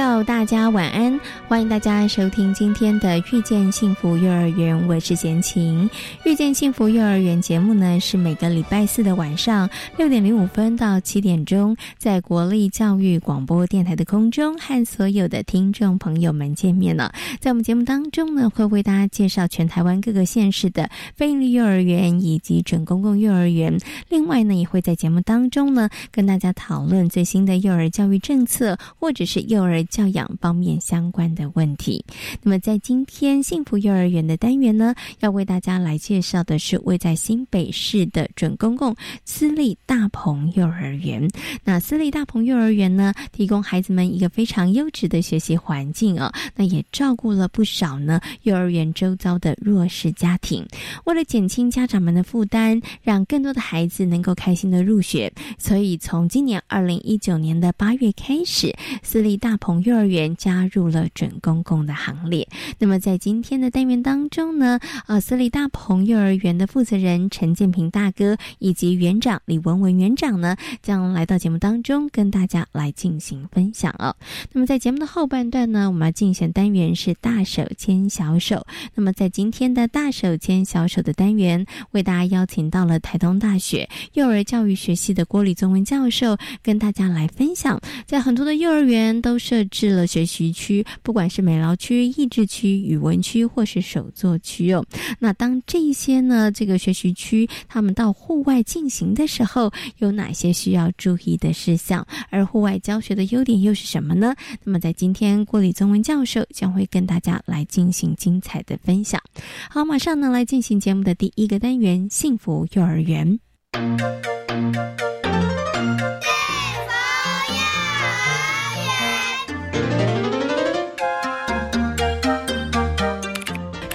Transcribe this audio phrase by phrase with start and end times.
[0.00, 1.20] 友，大家晚安！
[1.50, 5.90] 欢迎大家收听今天的《遇见幸福幼儿园》，我是贤琴。
[6.24, 9.68] 《遇见幸福幼儿园》节目呢，是每个礼拜四的晚上
[9.98, 17.12] 六点零五分到七点钟，在国立教育广播电台的空中和所有的听众朋友们见面了。
[17.40, 23.76] 在我们节目当中呢，会为大家介绍全台湾各个县市的非营利幼儿园以及准公共幼儿园。
[24.08, 29.64] 另外呢，也会在节目当中呢，跟大家讨论最新的幼儿教育政策，或者是幼。
[29.64, 32.04] 儿教养方面相关的的问题。
[32.42, 41.28] 那么，在今天幸福幼儿园的单元呢，要为大家来介绍的是位在新北市的准公共私立大鹏幼儿园。
[41.64, 50.66] 那私立大鹏幼儿园呢，提供孩子们一个非常优质的学习环境啊，那也照顾了不少呢幼儿园周遭的弱势家庭。
[51.04, 62.46] 为了减轻家长们的负担，让更多的孩子能够开心的入学，所以从今年二零一九年的八月开始，私立大鹏幼儿园加入了准公共的行列。
[62.78, 74.14] 那么在今天的单元当中呢，呃，私立大鹏幼儿园的负责人陈建平大哥以及园长李文文园长呢，将来到节目当中跟大家来进行分享哦。
[74.52, 78.64] 那么在节目的后半段呢，我们要进行单元是大手牵小手。
[78.94, 89.40] 那么在今天的大手牵小手的单元，为大家邀请到了台东大学幼儿教育学系的郭李宗文教授，跟大家来分享，在很多的幼儿园都。
[89.40, 94.82] 设置了学习区，不管不管是美劳区、益智区、语文区或是手作区哦。
[95.18, 102.06] 那当这些呢，这个学习区他们到户外进行的时候，有哪些需要注意的事项？
[102.30, 104.34] 而户外教学的优点又是什么呢？
[104.64, 109.20] 那么在今天，郭李宗文教授将会跟大家来进行精彩的分享。
[109.68, 113.38] 好，马上呢来进行节目的第一个单元——幸福幼儿园。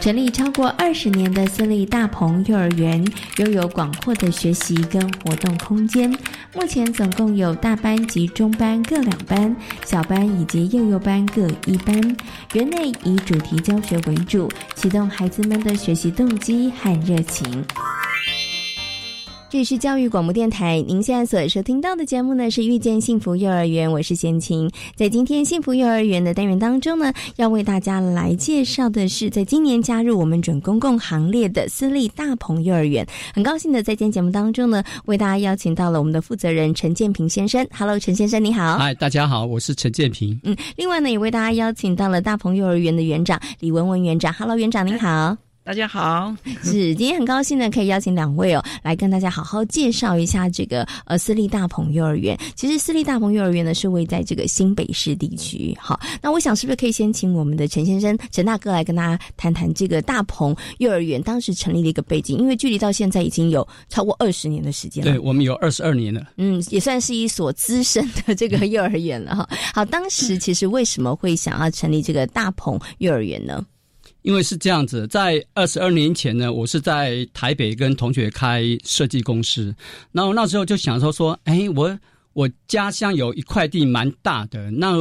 [0.06, 3.04] 成立超过二十年的私立大鹏幼儿园，
[3.38, 6.16] 拥有广阔的学习跟活动空间。
[6.54, 12.16] 目前总共有大班及中班各两班，小班以及幼幼班各一班。
[12.54, 17.66] 园内以主题教学为主，启动孩子们的学习动机和热情。
[19.56, 24.70] 这里是教育广播电台，您现在所收听到的节目呢是遇见幸福幼儿园，我是贤琴。
[24.98, 33.08] 在今天幸福幼儿园的单元当中呢，要为大家来介绍的是，在今年加入我们准公共行列的私立大鹏幼儿园。
[33.34, 37.66] 很高兴的在今天节目当中呢，为大家邀请到了我们的负责人陈建平先生。
[37.72, 38.78] Hello，陈先生你好。
[38.78, 40.38] 嗨，大家好，我是陈建平。
[40.44, 44.34] 嗯，另外呢，也为大家邀请到了大鹏幼儿园的园长李文文园长。
[44.34, 45.45] Hello，园长您好。
[45.66, 46.32] 大家好，
[46.64, 52.38] 是今天很高兴呢，可以邀请两位哦，来跟大家好好介绍一下这个呃私立大鹏幼儿园。
[52.54, 55.76] 其实私立大鹏幼儿园呢是位在这个新北市地区。
[55.82, 62.38] 好，那我想是不是可以先请我们的陈先生、陈大哥来跟大家谈谈这个大鹏幼儿园当时成立的一个背景？
[62.38, 65.12] 因为距离到现在已经有超过二十年的时间了。
[65.12, 66.22] 对我们有二十二年了。
[66.38, 69.50] 嗯，也算是一所资深的这个幼儿园了哈。
[69.74, 73.66] 好，当时 其实为什么会想要成立这个大鹏幼儿园呢？
[74.26, 79.74] 因为是这样子，在二十二年前呢，我是在台北跟同学开设计公司，
[80.12, 81.96] 然后那时候就想说说，哎，我
[82.34, 84.96] 我家乡有一块地蛮大的，那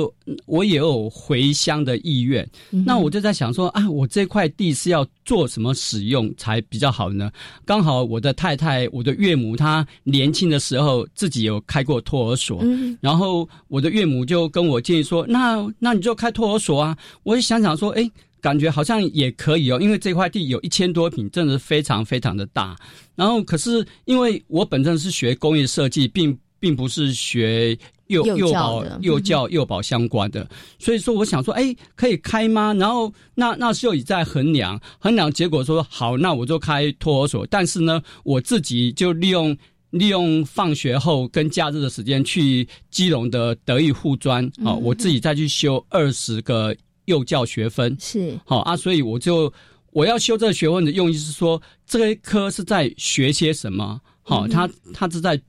[0.44, 7.32] 我也有回乡的意愿，那我就在想说，啊，我这块地是要做什么使用才比较好呢？
[7.64, 12.62] 刚好我的太太，我的岳母，她年轻的时候自己有开过托儿所，
[13.00, 18.10] 然后我的岳母就跟我建议说，那那你就开托儿所啊，我就想想说，哎。
[18.44, 22.76] 感觉好像也可以哦，因为这块地有一千多平，真的是非常非常的大。
[23.14, 27.74] 然后，可是因为我本身是学工业设计，并并不是学
[28.08, 30.46] 幼幼保、幼教、幼保相关的，
[30.78, 32.74] 所以说我想说，哎，可以开吗？
[32.74, 37.46] 然后那那时候也在衡量，衡量结果说好，那我就开托儿所。
[37.46, 39.56] 但是呢，我自己就利用
[39.88, 46.76] 利用放学后跟假日的时间去基隆的德育护专啊，我自己再去修二十个。
[47.06, 49.52] 幼教学分，是好啊，所以我就
[49.92, 54.00] 我要修这个学问的用意是说，这一科是在学些什么？
[54.22, 55.40] 好，他他是在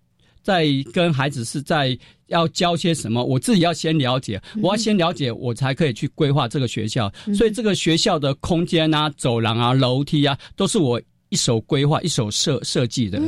[0.43, 1.97] 在跟孩子是在
[2.27, 3.23] 要教些什么？
[3.23, 7.11] 我自己要先了解，我要先了解，我才可以去规划这个学校。
[7.33, 13.19] 所以这个学校的空间啊、走廊啊、楼梯啊，都是我一手规划、一手设设计的。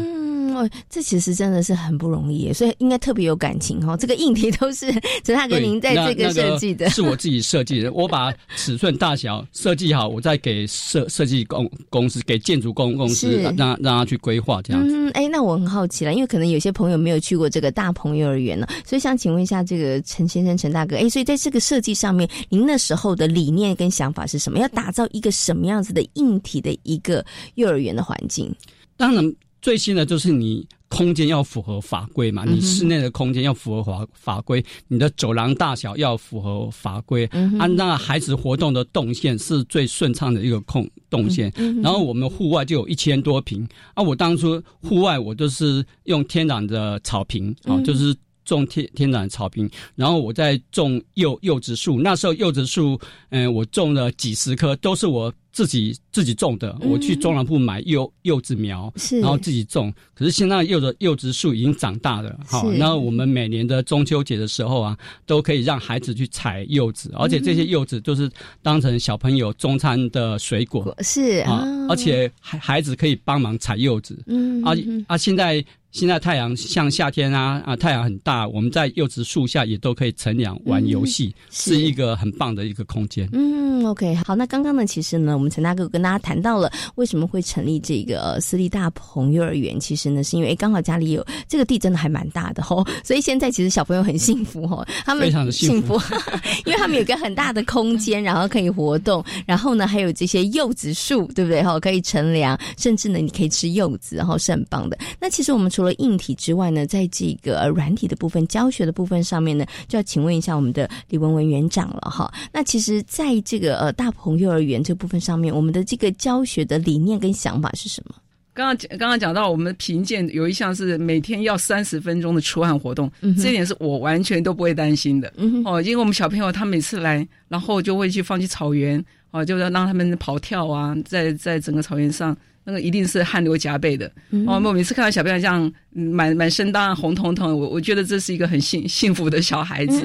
[0.58, 3.96] 哦，这其实真的是很不容易，所以应该特别有感情哈。
[3.96, 4.92] 这个硬体都是
[5.24, 7.94] 陈大哥您在这个设计的，是我自己设计的。
[7.94, 14.96] 我把尺寸大小设计好，我再给设设计公公司、给建筑公公司让让他去规划这样子。
[14.96, 24.60] 嗯，哎，那我很好奇了，因为可能有些朋友没有去过这个大鹏幼儿园呢，所以想请问一下这个陈先生、陈大哥，哎，所以在这个设计上面，您那时候的理念跟想法是什么？
[24.60, 27.24] 要打造一个什么样子的硬体的一个
[27.56, 28.54] 幼儿园的环境？
[28.96, 29.34] 当然。
[29.62, 37.26] 最新的就是你空间要符合法规嘛，你室内的空间要符合法法规，你的走廊大小要符合法规，
[37.60, 41.52] 按那孩子活动的动线是最顺畅的一个空动线。
[41.84, 48.16] 然后我们户外就有一千多平啊，我当初户外我都是用天然的草坪啊，就是
[48.46, 52.98] 种天天然草坪，然后我在种柚柚子树，那时候柚子树，
[53.30, 55.34] 嗯，我种了几十棵，都是我。
[55.58, 59.92] 自己自己种的，我去中南部买柚柚子苗，然后自己种。
[60.14, 64.96] 可是现在柚子柚子树已经长大了，好，那我们每年的中秋节的时候啊，
[65.26, 68.30] 都可以让孩子去采柚子，而且这些柚子都是
[68.62, 74.74] 当成小朋友中餐的水果，是啊，而且孩孩子可以帮忙采柚子，嗯啊
[75.08, 75.66] 啊，现在。
[75.90, 83.28] 现在太阳像夏天啊啊，太阳很大，我们在柚子树下也都可以乘凉玩游戏，是一个很棒的一个空间。
[83.32, 96.00] 嗯，OK，好，那刚刚呢，其实呢，我们陈大哥跟大家谈到了为什么会成立这个私立大鹏幼儿园，其实呢，是因为刚好家里有这个地，真的还蛮大的哦， 所以现在其实小朋友很幸福哦，他们非常的幸福，
[96.66, 101.62] 因为他们有个很大的空间，然后可以活动，然后呢，还有这些柚子树，对不对？
[101.64, 104.98] 哈，可以乘凉，甚至呢，你可以吃柚子，然后是很棒的。
[105.20, 112.32] 那其实我们除了硬体之外呢，在这个软体的部分、教学的部分上面呢，就要请问一下我们的李文文园长了哈。
[112.52, 118.16] 那其实，在这个呃大鹏幼儿园这部分上面，我们的这个教学的理念跟想法是什么？
[118.54, 132.36] 刚刚讲刚刚讲到，我们评鉴有一项是每天要三十分钟的出汗活动，嗯这点是我完全都不会担心的嗯哦，因为我们小朋友他每次来，然后就会去放弃草原哦，就要让他们跑跳啊，在在整个草原上。
[132.70, 134.12] 那个一定是汗流浃背的
[134.46, 134.60] 哦！
[134.62, 140.02] 我每次看到小朋友这样满满身当然红彤彤，我我觉得这是一个很幸幸福的小孩子。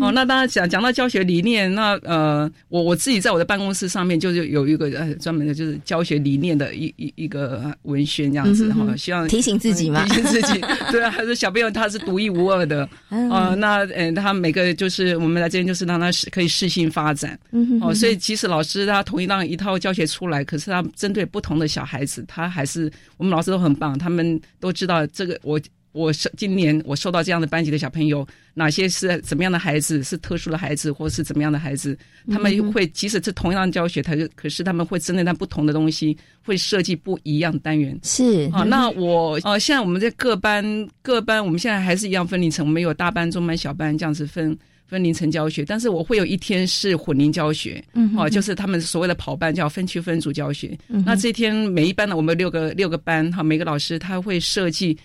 [0.00, 10.60] 哦，那当然讲讲到教学理念，那呃，我我自己在我的办公室上面就是有一个呃专门的，就是教学理念的一一一个文宣这样子哈，希望提醒自己嘛， 提醒自己，
[10.90, 12.88] 对啊，还是小朋友他是独一无二的。
[13.08, 25.60] 啊，那嗯，他每个就是我们来这边就是让他可以适性发展，嗯哦，所以即使老师他同意让一套教学出来，可是他针对不同的小孩子，他还是我们老师都很棒，他们都知道这个我。
[25.98, 28.24] 我收今年我收到这样的班级的小朋友，
[28.54, 31.98] 哪些是怎么样的孩子，是特殊的孩子，或是怎么样的孩子？
[32.30, 37.98] 他们会即使是同样的教学，他就可是他们会针对他不同的东西，会设计不一样的单元。
[38.04, 40.64] 是啊，那我呃，现在我们在各班
[41.02, 44.56] 各班，我们现在还是一样分龄层，我们有大班、中班、小班这样子分
[44.86, 45.64] 分龄层教学。
[45.64, 50.78] 但是我会有一天是混龄教学，嗯，哦，就是他们所谓的跑班叫分区分组教学。
[50.88, 54.96] 嗯那这天每一班呢，我们六个六个班哈，每个老师他会设计。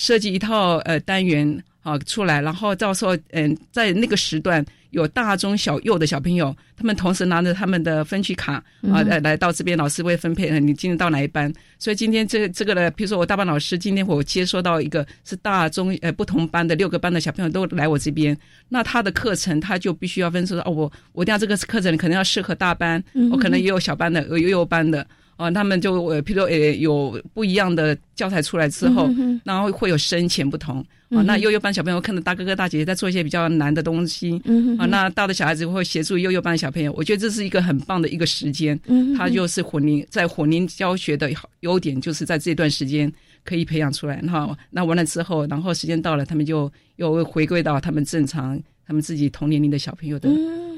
[0.00, 8.54] 设计一套呃单元啊出来，然后到时候嗯，在那个时段有大中小幼的小朋友，他们同时拿着他们的分区卡
[8.90, 11.52] 啊来来到这边，老师会分配你今天到哪一班。
[11.78, 18.34] 所以今天这这个呢，比如说我大班老师今天我接收到一个是大中呃不同班的六个班的小朋友都来我这边，
[18.70, 25.06] 那他的课程他就必须要分出哦，我我定下这个课程可能要适合大班，我可能也有小班的，有幼幼班的。
[25.40, 29.08] 啊，他们就呃，譬如说，呃，有不一样的教材出来之后，
[29.42, 31.22] 然后会有深浅不同啊。
[31.22, 34.40] 那幼幼班小朋友看到大哥哥大姐姐在做一些比较难的东西，
[34.78, 36.92] 啊，那大的小孩子会协助幼幼班的小朋友。
[36.92, 41.30] 我觉得这是一个很棒的一个时间，嗯他就是混龄在混龄教学的
[41.60, 43.10] 优点，就是在这段时间
[43.42, 44.20] 可以培养出来。
[44.22, 48.60] 然后那完了之后，然后时间到了，他们就又回归到他们正常。
[48.90, 50.28] 他们自己同年龄的小朋友的。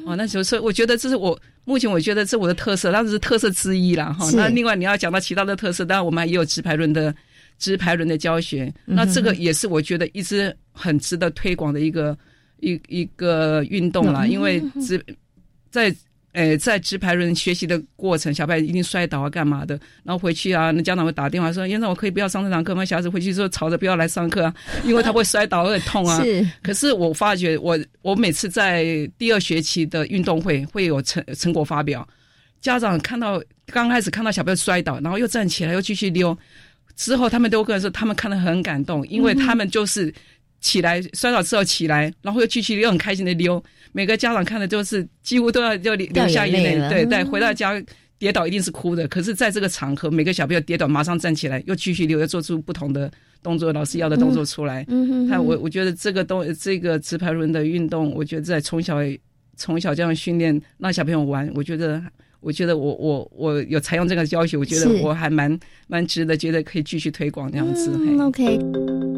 [0.04, 4.30] 哦，那就是我觉得这是我目前我觉得这我的特色，当然是特色之一啦哈。
[4.32, 7.14] 那另外你要讲到其他的特色，当然我们也有直排轮的
[7.58, 12.14] 直排轮的教学，那这个也是我觉得一直很值得推广的一个
[12.60, 15.02] 一一个运动啦，因为直
[15.70, 15.90] 在
[16.32, 19.78] 诶，在直排轮学习的过程，小朋友一定摔倒啊，干嘛的？
[20.02, 26.22] 然后回去啊，那家长会打电话说：“院长，我可以不要上这堂课吗？”小孩子回去之后吵着不要来上课啊， 因为他会摔倒，会痛啊。
[26.24, 26.46] 是。
[26.62, 28.84] 可是我发觉，我我每次在
[29.18, 32.06] 第二学期的运动会会有成成果发表，
[32.62, 36.36] 家长看到刚开始看到小朋友摔倒，然后又站起来又继续溜，
[36.96, 40.12] 之后他们都跟我说，他们看得很感动，因为他们就是
[40.62, 43.62] 起来摔倒之后起来，然后又继续又很开心的溜。
[43.92, 47.78] 每个家长看的就是几乎都要就流下眼泪，对对，回到家
[48.16, 49.06] 跌倒一定是哭的。
[49.08, 53.10] 可是，在这个场合，每个小朋友跌倒马上站起来，又继续溜，又做出不同的
[53.42, 54.86] 动作，老师要的动作出来。
[54.88, 58.96] 嗯他我我觉得这个动这个直排轮的运动，我觉得在从小
[59.56, 62.00] 从小这样训练，让小朋友玩，我觉得
[62.40, 67.90] 我觉得我我我有采用这个教学，我觉得我还蛮蛮值得，觉得可以继续推广这样子。
[68.20, 69.11] OK。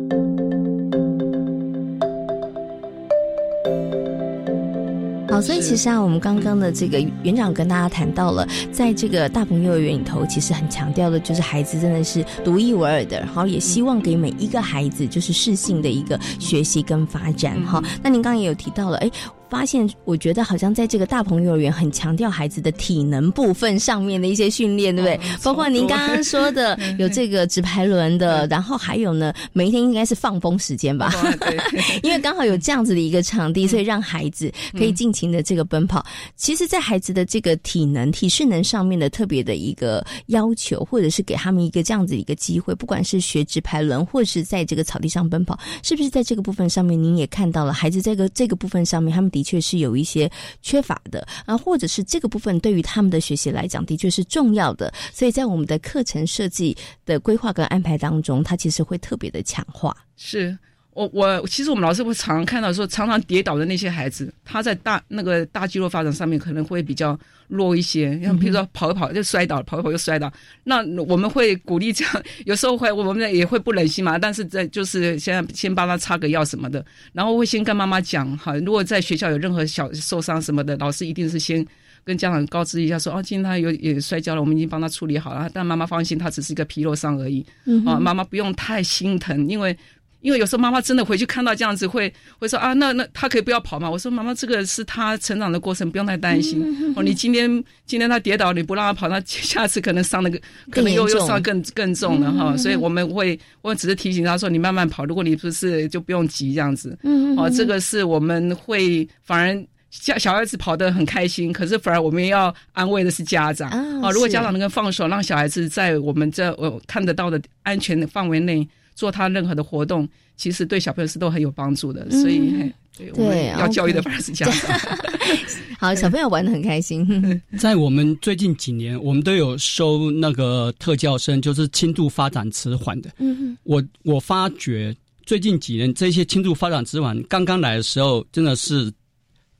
[5.35, 17.83] 好，所以其实啊，我们刚刚的这个园长跟大家谈到了，在这个大鹏幼儿园里头，其实很强调的就是孩子真的是独一无二的，然后也希望给每一个孩子就是适性的一个学习跟发展哈。
[18.01, 19.11] 那您刚刚也有提到了，哎。
[19.51, 25.39] 发现，我觉得好像在这个大鹏幼儿园很强调孩子的体能部分上面的一些训练，对不对？
[25.45, 31.13] 包括您刚刚说的 有这个直排轮的，然后还有呢，每一天应该是放风时间吧？
[32.03, 36.05] 因为刚好有这样子的一个场地，所以让孩子可以尽情的这个奔跑。
[36.35, 49.44] 其实，在孩子的这个体能、体适能上面的特别的一个要求，或者是给他们一个这样子一个机会，不管是学直排轮，或是在这个草地上奔跑，是不是在这个部分上面，您也看到了孩子这个这个部分上面，他们的。
[49.45, 50.29] 确实有一些
[50.63, 59.97] 缺乏的啊，或者是这个部分对于他们的学习来讲的确是重要的，所以在我们的课程设计的规划跟安排当中，它其实会特别的强化。
[60.17, 60.59] 是。
[60.95, 68.21] 我我其实我们老师会常常看到说，常常跌倒的那些孩子，他在大那个大肌肉发展上面可能会比较弱一些。
[68.23, 70.33] 像比如说跑一跑就摔倒，跑一跑又摔倒。
[70.63, 74.19] 那我们会鼓励这样，有时候会我们也会不忍心嘛。
[74.19, 81.67] 但是在就是先先帮他擦个药什么的，然后会先跟妈妈讲哈，如果在学校有任何小受伤什么的，老师一定是先
[82.05, 85.51] 跟家长告知一下，说哦，今天他有也摔跤了，我们已经帮他处理好了。
[85.53, 87.45] 但妈妈放心，他只是一个皮肉伤而已。
[87.65, 89.77] 嗯啊，妈妈不用太心疼，因为。
[90.25, 93.91] 因为有时候妈妈真的回去看到这样子，会会说啊，那那他可以不要跑嘛？
[93.91, 96.65] 我说妈妈，这个是他成长的过程，不用太担心。
[96.97, 100.41] 哦，你今天今天他跌倒，你不让他跑，那下次可能伤那个，
[100.71, 102.57] 可能又又伤更更重了哈。
[102.57, 106.99] 所以我们会，我只是提醒他说，你慢慢跑，如果你不是就不用急这样子。
[107.03, 113.69] 嗯哦，这个是我们会反而小小孩子跑得很开心，可是反而我们要安慰的是家长
[114.01, 114.11] 啊。
[114.11, 118.67] 如果家长能够放手，让小孩子在我们这我看得到的安全的范围内。
[118.95, 124.55] 做他任何的活动，其实对小朋友是都很有帮助的，所以对我们要教育的反而是这样。
[125.79, 127.07] 好，小朋友玩的很开心。
[127.59, 133.11] 在我们最近几年，我们都有收那个特教生，就是轻度发展迟缓的。
[133.19, 134.95] 嗯我我发觉
[135.27, 138.91] 最近几年这些轻度发展迟缓刚刚来的时候，真的是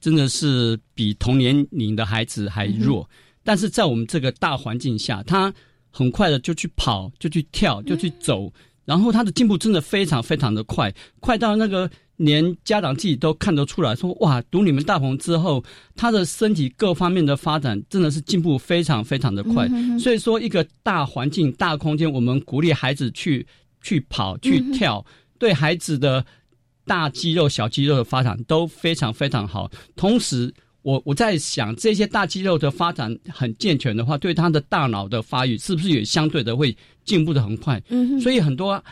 [0.01, 3.09] 真的是比同年龄的孩子还弱，
[3.43, 5.53] 但是在我们这个大环境下，他
[5.91, 8.51] 很快的就去跑，就去跳，就去走。
[8.85, 15.65] 然后他的进步真的非常非常的快，快到那个连家长自己都看得出来，说哇，读你们大鹏之后，
[15.97, 19.69] 他的身体各方面的发展真的是进步非常非常的快。
[19.99, 23.47] 所以说，一个大环境、大空间，我们鼓励孩子去
[23.83, 25.05] 去跑、去跳，
[25.39, 26.25] 对孩子的
[26.87, 29.71] 大肌肉、小肌肉的发展都非常非常好。
[29.97, 37.83] 同时，我我在想，这些大肌肉的发展很健全的话，对他的大脑的发育是不是也相对的会进步的很快？
[37.89, 38.83] 嗯，所以很多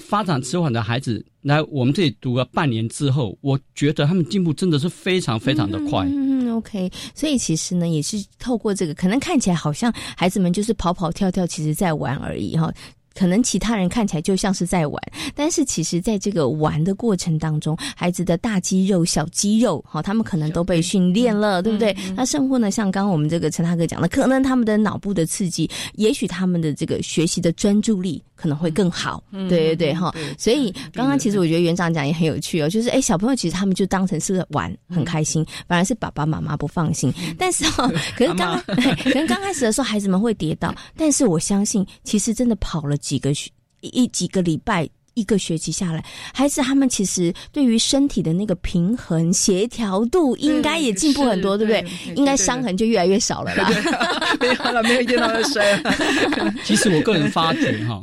[0.00, 6.06] 发展迟缓的孩子来我们这里读了半年之后，我觉得他们进步真的是非常非常的快。
[6.06, 12.72] 嗯，OK，所以其实呢，也是透过这个，可能看起来好像孩子们就是跑跑跳跳，其实在玩而已哈。
[13.14, 15.02] 可能其他人看起来就像是在玩，
[15.34, 21.96] 但是其实在这个玩的过程当中，孩子的大肌肉、小肌肉，哈，他们可能都被训练了，对不对？
[22.16, 30.12] 那甚或呢，像刚刚我们这个陈大哥讲的，可能他们的脑部的刺激，也许他们的这个学习的专注力可能会更好，对对对，哈。
[30.36, 37.14] 所以刚刚其实我觉得园长讲也很有趣哦，就是哎，小朋友其实他们就当成是玩，很开心，反而是爸爸妈妈不放心。
[37.38, 38.60] 但是哈， 可是刚
[39.04, 42.96] 可能刚开始的时候，孩子们会跌倒，但是我相信，其实真的跑了。
[43.04, 43.50] 几个学
[43.82, 51.84] 一几个礼拜，一个学期下来，孩子他们其实对于身体的那个平衡协调度，应该也进步很多，对不对？
[52.16, 53.68] 应该伤痕就越来越少了啦。
[54.40, 55.94] 没有了，没有见到他摔了。
[56.64, 58.02] 其实我个人发觉哈，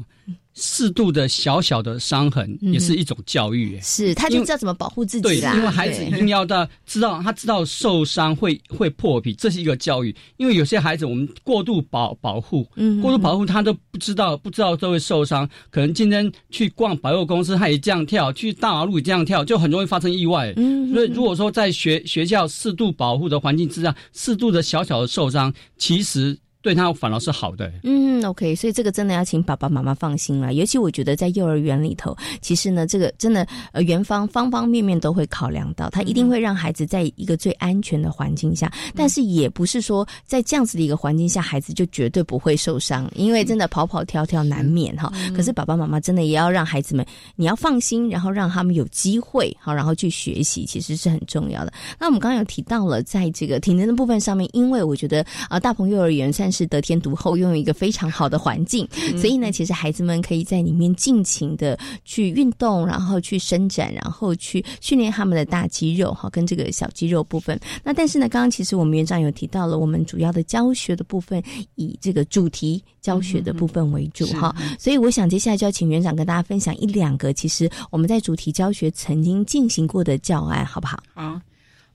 [0.54, 5.56] 适度的小小的伤痕也是一种教育，是他就知道怎么保护自己啦。
[5.56, 10.14] 因为孩子一定要到知道，他知道受伤会会破皮，这是一个教育。
[10.36, 12.68] 因为有些孩子我们过度保保护，
[13.02, 15.50] 过度保护他都不知道，不知道都会受伤。
[15.70, 20.54] 可能今天去逛百货公司，他也这样跳；去大马路也这样跳，就很容易发生意外。
[20.94, 26.38] 所以如果说在学学校适度保护的环境之下，适度的小小的受伤，其实。
[26.62, 27.72] 对他反而是好的。
[27.84, 30.54] 嗯，OK，所以这个真的要请爸爸妈妈放心了。
[30.54, 38.72] 尤其我觉得在幼儿园里头，其实呢，这个真的呃，园方方方面面都会考量到，他一定会让孩子在一个最安全的环境下。
[38.96, 45.12] 但是也不是说在这样子的一个环境下，孩子就绝对不会受伤，因为真的跑跑跳跳难免哈。
[45.36, 47.04] 可是爸爸妈妈真的也要让孩子们，
[47.36, 51.74] 你要放心，然后让他们有机会好，然后去学习，其实是很重要的。
[51.98, 56.51] 那我们刚刚有提到了，在这个体能的部分上面，因为我觉得啊，大鹏幼儿园算。
[56.52, 67.60] 是得天独厚，拥有一个非常好的环境，所以呢，其实孩子们可以在里面尽情的去运动，然后去伸展，然后去训练他们的大肌肉哈，跟这个小肌肉部分。
[67.84, 71.42] 那但是呢，刚刚其实我们园长有提到了，我们主要的教学的部分
[71.76, 81.02] 以这个主题教学的部分为主哈，所以我想接下来就要请园长跟大家分享一两个，其实我们在主题教学曾经进行过的教案，好不好？
[81.14, 81.40] 好。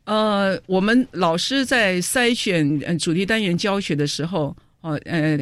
[0.07, 5.37] 呃，我们老师在筛选主题单元教学的时候，哦，呃，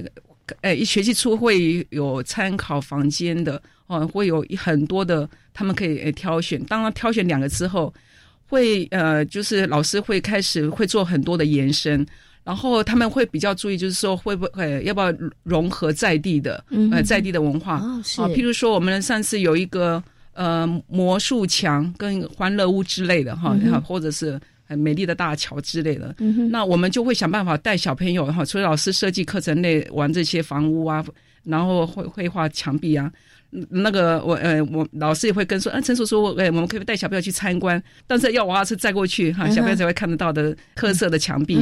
[0.62, 6.62] 呃，一学期初会有参考房间的，哦，会有很多的，他们可以挑选。
[6.64, 7.92] 当然，挑选两个之后，
[8.48, 12.06] 会呃，就是老师会开始会做很多的延伸，
[12.42, 20.02] 然后他们会比较注意，就是说会不会要不要融合在地的，呃，在地的文化啊，譬如说我们上次有一个
[20.32, 23.54] 呃魔术墙跟欢乐屋之类的哈，
[23.84, 24.40] 或者是。
[24.66, 26.14] 很美丽的大桥之类的，
[26.50, 31.04] 那我们就会想办法带小朋友哈，除了老师设计课程内玩这些房屋啊，
[31.44, 33.12] 然后绘绘画墙壁啊。
[33.70, 41.56] 那个我呃我老师也会跟说，啊陈叔叔，哎我们可以带小朋友去参观，但是要娃娃车载过去哈，小朋友才会看得到的特色的墙壁，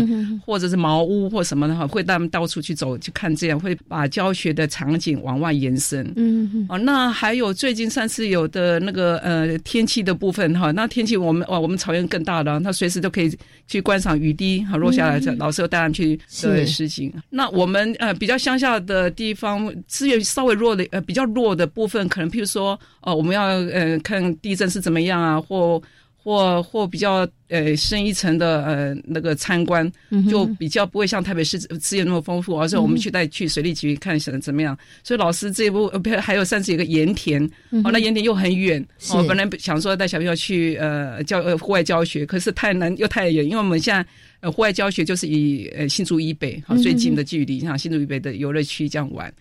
[0.46, 6.10] 或者是茅屋或什么的哈，会带他们到处去走去看，这样会把教学的场景往外延伸。
[6.16, 13.30] 嗯哦，那还有最近上次有的那个呃天气的部分哈，那天气我们哇我们草原更大了，他随时都可以
[13.68, 17.12] 去观赏雨滴哈落下来，老师又带他们去对实景。
[17.28, 21.81] 那我们呃比较乡下的地方资源稍微弱的呃比较弱的部。
[21.82, 25.82] 部分可能，譬如说，哦，我们要呃看地震是怎么样啊，或
[26.16, 29.90] 或或比较呃深一层的呃那个参观，
[30.30, 34.78] 就比较不会像台北市资源那么丰富，而且我们去带去水利局看怎怎么样。
[35.02, 37.42] 所以老师这一部呃还有上次有个盐田，
[37.82, 44.06] 哦，那盐田又很远，我本来想说带小朋友去呃教呃户外教学，可是太难又太远，因为我们现在
[44.42, 49.32] 呃户外教学就是以呃新竹以北好最近的距离，像新竹以北的游乐区这样玩。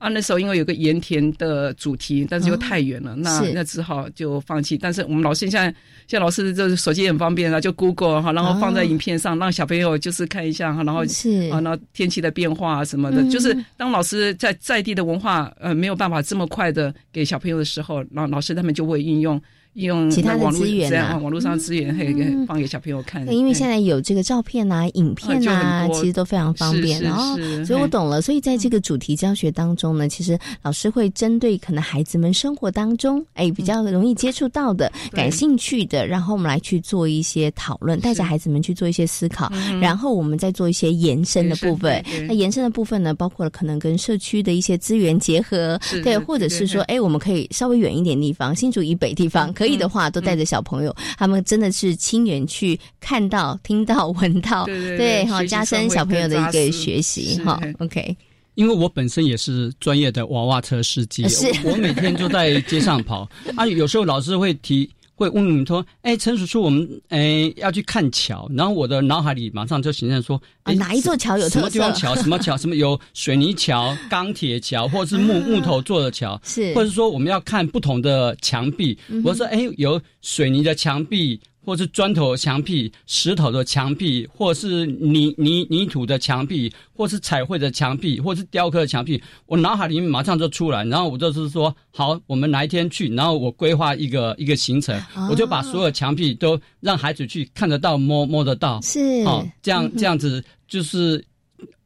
[0.00, 4.78] 啊，那时候因为有个盐田的主题，但是又太远了，那那只好就放弃。
[4.78, 5.64] 但是我们老师现在，
[6.08, 19.38] 现在老师就是手机很方便啊，就 Google 哈，然后放在影片上，让小朋友就是看一下哈，然后是啊，那天气的变化啊什么的，就是当老师在在地的文化呃没有办法这么快的给小朋友的时候，然后老师他们就会运用。
[19.74, 22.14] 用其他的资源啊，网络上资源可以
[22.46, 23.26] 放给小朋友看。
[23.32, 27.36] 因为现在有这个照片啊、影片啊，其实都非常方便哦。
[27.64, 28.20] 所以我懂了。
[28.20, 42.04] 所以在这个主题教学当中呢，其实老师会针对可能孩子们生活当中哎比较容易接触到的、感兴趣的，然后我们来去做一些讨论，带着孩子们去做一些思考，然后我们再做一些延伸的部分。
[42.26, 49.54] 那延伸的部分呢，包括了可能跟社区的一些资源结合，对，或者是说哎，我们可以稍微远一点地方，新竹以北地方。
[49.60, 57.60] 可以的话，都带着小朋友，他们真的是亲眼去看到、听到、闻到，对，好加深小朋友的一个学习，哈。
[57.78, 58.16] OK，
[58.54, 61.26] 因为我本身也是专业的娃娃车司机，
[61.62, 63.28] 我每天就在街上跑。
[63.54, 64.90] 啊，有时候老师会提。
[65.20, 72.16] 会问你说：“哎，陈叔叔，我们哎要去看桥。”然后我的脑海里马上就形成说：“啊，哪一座桥有什么地方桥？
[72.22, 72.56] 什么桥？
[72.56, 76.40] 什么有水泥桥、钢铁桥，或者是木木头做的桥？
[76.42, 78.98] 是，或者说我们要看不同的墙壁。
[79.22, 81.38] 我说：哎，有水泥的墙壁。”
[81.70, 101.24] 或是砖头墙壁、石头的墙壁，或是泥泥泥土的墙壁，或是彩绘的墙壁，或是雕刻的墙壁，我脑海里面马上就出来，然后我就是说，好，我们哪一天去，然后我规划一个一个行程，我就把所有墙壁都让孩子去看得到、摸摸得到，是，哦，这样这样子就是。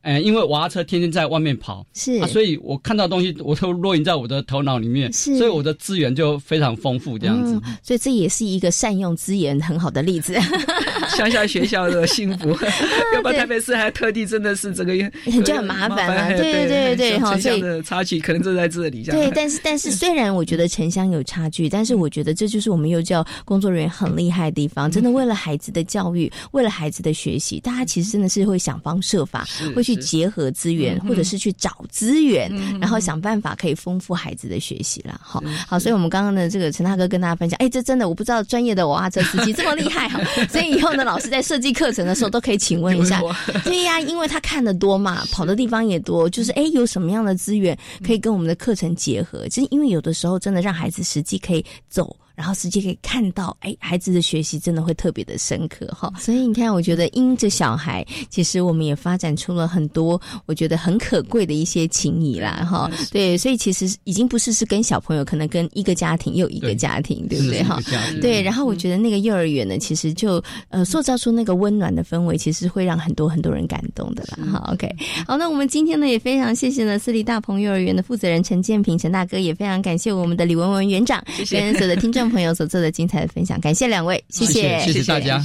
[0.05, 7.59] 哎，因为娃娃车天天在外面跑，是啊，所以我看到东西我都落印在我的头脑里面，是，所以我的资源就非常丰富，这样子。
[7.83, 10.37] 所以这也是一个善用资源很好的例子。
[11.17, 12.51] 乡下学校的幸福，
[13.15, 14.95] 要不然台北市还特地真的是这个
[15.43, 16.29] 就很麻烦啊。
[16.29, 19.05] 对对对对哈，所以差距可能就在这里。
[19.05, 24.91] 对，但是但是虽然我觉得城乡有差距，但是我觉得这就是我们幼教工作人员很厉害的地方。
[24.91, 35.21] 真的为了孩子的教育，为了孩子的学习，大家其实真的是会想方设法，会去结合资源，或者是去找资源，然后想办法可以丰富孩子的学习了。
[35.23, 43.21] 好，好，所以我们刚刚的这个陈大哥跟大家分享，哎，这真的我不知道专业的娃娃车司机这么厉害哈，所以以后呢，老师在设计课程的时候都可以请问一下。
[43.65, 49.49] 对呀，因为他看的多嘛，跑的地方也多，就是哎，有什么样的资源可以跟我们的课程结合？
[49.49, 52.15] 其实因为有的时候真的让孩子实际可以走。
[52.35, 56.13] 然后实际可以看到，哎，孩子的学习真的会特别的深刻哈。
[56.19, 62.91] 所以你看，我觉得因着小孩，其实我们也发展出了很多我觉得很可贵的一些情谊啦哈。
[63.13, 67.79] 对，所以其实已经不是是跟小朋友，可能跟一个家庭又一个家庭，对不对哈？
[68.21, 68.43] 对。
[68.43, 74.53] 然后我觉得那个幼儿园呢，其实就呃塑造出那个温暖的氛围，其实会让很多很多人感动的啦。
[74.53, 74.91] 哈，OK。
[75.27, 82.24] 好，那我们今天呢也非常谢谢呢私立大鹏幼儿园的负责人陈建平陈大哥，也非常感谢我们的李文文园长跟所有的听众。
[82.31, 85.43] 朋友所做的精彩的分享，感谢两位，谢谢，谢谢大家。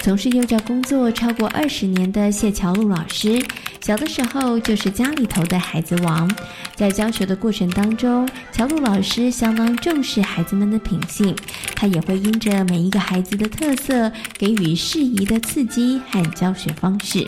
[0.00, 3.42] 从事幼教工作超过二十年的谢乔露老师，
[3.80, 6.30] 小的时候就是家里头的孩子王。
[6.74, 11.34] 在教学的过程当中，乔露老师相当重视孩子们的品性，
[11.74, 17.24] 他也会因着每一个孩子的特色，给予适宜的刺激和教学方式。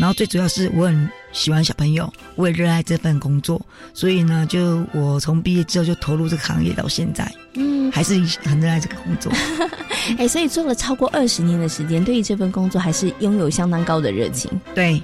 [0.00, 3.60] 然后最主要是我很喜欢小朋友，我也热爱这份工作，
[3.92, 9.30] 所以呢，就我从毕业之后就投入这个行业到现在，嗯，还是很热爱这个工作。
[10.16, 14.50] 哎，所以做了超过二十年的时间，对于这份工作还是拥有相当高的热情。
[14.74, 15.00] 对，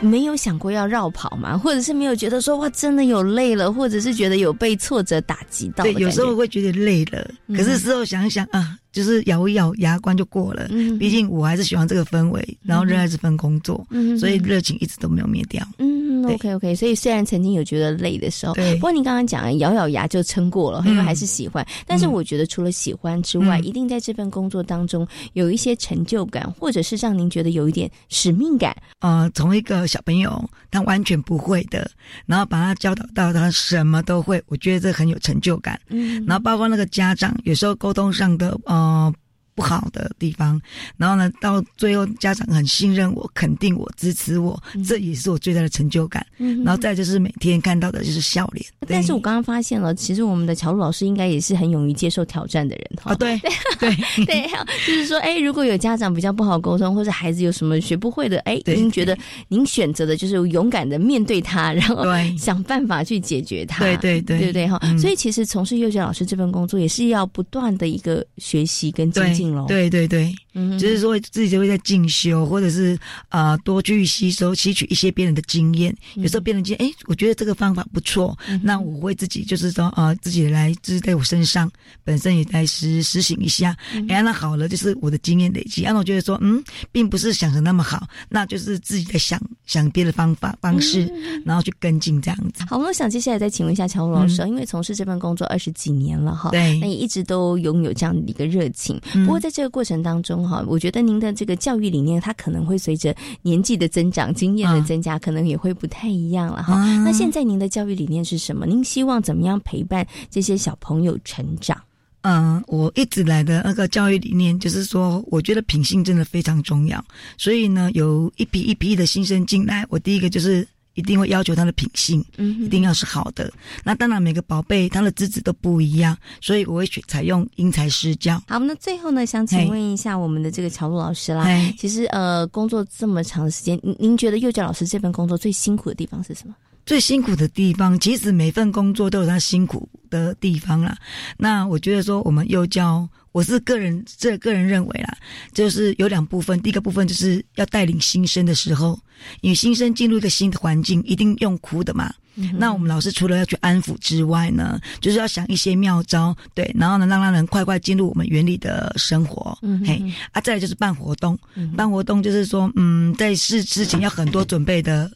[0.00, 5.84] 没有想过要绕跑嘛，或者是没有觉得说哇，真的有累了，或者是觉得有被挫折打击到。
[5.84, 8.78] 对，有时候会觉得累了，可是事后想想啊。
[8.92, 15.64] 就是咬一咬牙关就过了，毕竟我还是喜欢这个氛围，然后热爱这份工作，嗯所以热情一直都没有灭掉。
[15.78, 21.64] 嗯，OK OK，所以虽然曾经有觉得累的时候，不过你刚刚讲咬咬牙就撑过了，因为还是喜欢。
[21.86, 28.76] 但是我觉得除了喜欢之外，一定在这份工作当中有一些成就感，或者是让您觉得有一点使命感。
[28.98, 31.88] 呃，从一个小朋友他完全不会的，
[32.26, 35.80] 然后把他教导到他什么都会，我觉得这很有成就感。
[35.88, 38.79] 嗯，然后包括那个家长有时候沟通上的呃。
[38.80, 39.12] 呃，
[39.54, 40.60] 不好的地方，
[40.96, 46.24] 然后呢，到最后家长很信任我，肯定我，支持我，这也是我最大的成就感。
[46.38, 48.64] 嗯然后再就是每天看到的就是笑脸。
[48.86, 53.14] 但是我刚刚发现了，其实我们的乔路老师应该也是很勇于接受挑战的人哈。
[53.16, 53.38] 对
[53.78, 54.48] 对对，
[54.86, 59.16] 就是说，哎，如果有家长比较不好沟通，或者孩子有什么学不会的，哎，您觉得
[59.48, 62.04] 您选择的就是勇敢的面对他，然后
[62.38, 63.84] 想办法去解决他。
[63.84, 64.80] 对对对对对哈。
[64.98, 69.39] 所以其实从事幼教老师这份工作，也是要不断的一个学习跟精进。
[69.66, 70.34] 对对对，
[70.78, 72.98] 就是说自己就会在进修，或者是
[73.28, 75.94] 啊多去吸收、吸取一些别人的经验。
[76.16, 81.70] 有时候别人经验哎，我觉得这个方法不错，那我会自己就是说啊，自己来就是在我身上
[82.04, 83.76] 本身也在实实行一下。
[84.08, 85.82] 哎，那好了，就是我的经验累积。
[85.82, 91.10] 让我觉得说，嗯，并不是想的那么好，那就是自己在想想别的方法方式，
[91.44, 92.64] 然后去跟进这样子。
[92.68, 99.00] 好，我想接下来再请问一下乔老师，因为从事这份工作二十几年了哈，对，那也一直都拥有这样的一个热情。
[99.26, 106.74] 不过在这个过程当中，哈，我觉得您的这个教育理念，它可能会随着年纪的增长、经验的增加，可能也会不太一样了，哈。
[107.04, 108.66] 那现在您的教育理念是什么？
[108.66, 111.80] 您希望怎么样陪伴这些小朋友成长？
[112.22, 117.02] 嗯，我一直来的那个教育理念就是说，我觉得品性真的非常重要。
[117.38, 120.66] 所以呢，有一批一批的新生进来，我第一个就是。
[121.00, 123.52] 一定会要求他的品性，嗯，一定要是好的。
[123.82, 128.40] 那当然，每个宝贝他的资质都不一样，所以我会选采用因材施教。
[128.46, 131.44] 好，那最后呢，想请问一下我们的这个乔露老师啦。
[131.76, 136.54] 其实，呃，工作这么长的时间，您您觉得幼教老师这份工作最辛苦的地方是什么？
[136.86, 140.96] 最辛苦的地方，其实每份工作都有它辛苦的地方啦。
[141.36, 143.08] 那我觉得说，我们幼教。
[143.32, 145.16] 我是个人，这个人认为啦，
[145.52, 146.60] 就是有两部分。
[146.60, 148.98] 第一个部分就是要带领新生的时候，
[149.40, 152.12] 因为新生进入一个新的环境，一定用哭的嘛。
[152.56, 159.58] 那我们老师除了要去安抚之外呢，就是要想一些妙招，对，然后呢，让他人快快进入我们园里的生活。
[159.60, 161.38] 嗯嘿，啊，再来就是办活动，
[161.76, 165.10] 办活动就是说，嗯，在事之前要很多准备的。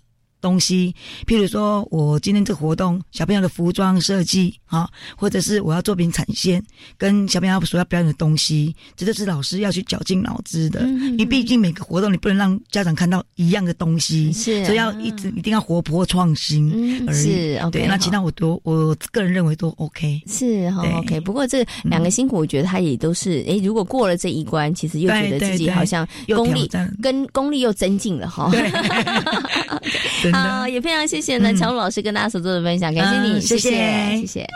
[0.45, 0.95] 东西，
[1.27, 6.63] 譬如说我今天这个活动小朋友的服装设计啊，或者是我要作品产线
[6.99, 10.83] 跟小朋友所要表演的东西，这就是老师要去绞尽脑汁的。
[10.83, 16.71] 因为毕竟每个活动你不能让家长看到一样的东西，是，所以要一直一定要活泼创新
[17.09, 17.59] 而已。
[17.73, 20.21] 对，那其他我都我个人认为都 OK。
[20.27, 28.51] 是哈 OK，不过这两个辛苦，我觉得他也都是哎，如果过了这一关，其实又觉得自己好像功力跟功力又增进了哈。
[30.35, 33.71] 好，也非常谢谢呢，乔鲁老师跟大家所做的分享，感谢你，谢谢，
[34.21, 34.47] 谢谢。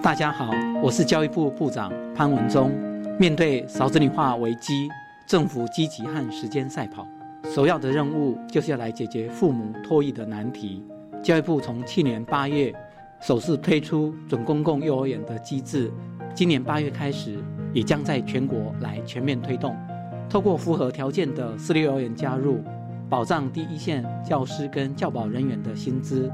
[0.00, 0.50] 大家好，
[0.80, 2.70] 我是教育部部长潘文忠。
[3.18, 4.88] 面对少子女化危机，
[5.26, 7.04] 政府积极和时间赛跑。
[7.44, 10.82] 首要的任务就是要来解决父母托育的难题。
[11.22, 12.74] 教育部从去年八月
[13.20, 15.92] 首次推出准公共幼儿园的机制，
[16.34, 17.38] 今年八月开始，
[17.72, 19.76] 也将在全国来全面推动。
[20.28, 22.60] 透过符合条件的私立幼儿园加入，
[23.10, 26.30] 保障第一线教师跟教保人员的薪资，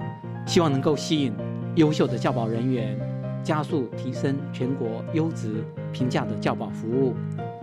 [0.47, 1.33] 希望能够吸引
[1.75, 2.97] 优秀的教保人员，
[3.43, 7.15] 加速提升全国优质平价的教保服务。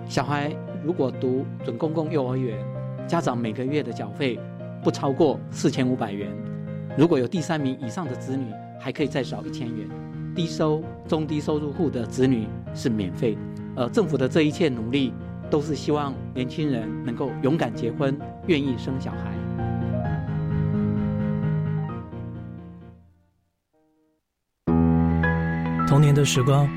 [0.06, 2.58] 小孩如果读准公共幼儿园，
[3.08, 4.38] 家长每个月的缴费
[4.84, 6.30] 不超过四千五百元，
[6.98, 9.88] 如果有第三名以上的子女，还可以再少一千元。
[10.36, 13.38] 低收、中低收入户的子女是免费。
[13.76, 15.14] 而政府的这一切努力，
[15.50, 18.16] 都是希望年轻人能够勇敢结婚，
[18.48, 19.34] 愿意生小孩。
[25.88, 26.68] 童年的时光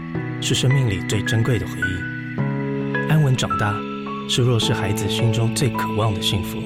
[0.40, 3.89] 是生命里最珍贵的回忆，安稳长大。
[4.32, 6.58] 是弱势孩子心中最渴望的幸福。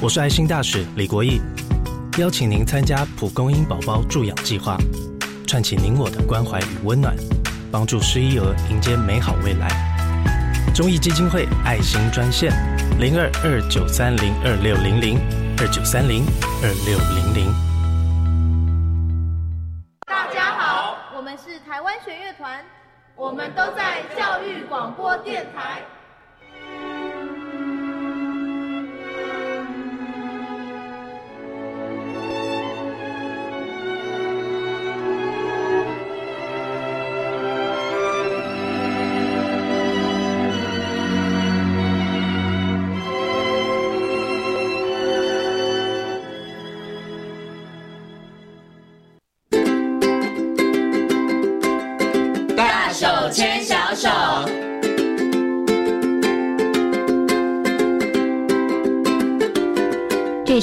[0.00, 1.42] 我是爱心大使李国义，
[2.16, 4.78] 邀请您参加蒲公英宝宝助养计划，
[5.46, 7.14] 串起您我的关怀与温暖，
[7.70, 9.68] 帮助失依儿迎接美好未来。
[10.74, 12.50] 中义基金会爱心专线：
[12.98, 15.18] 零二二九三零二六零零
[15.58, 16.24] 二九三零
[16.62, 17.54] 二六零零。
[20.06, 22.64] 大家好，我们是台湾弦乐团，
[23.16, 25.82] 我们都在教育广播电台。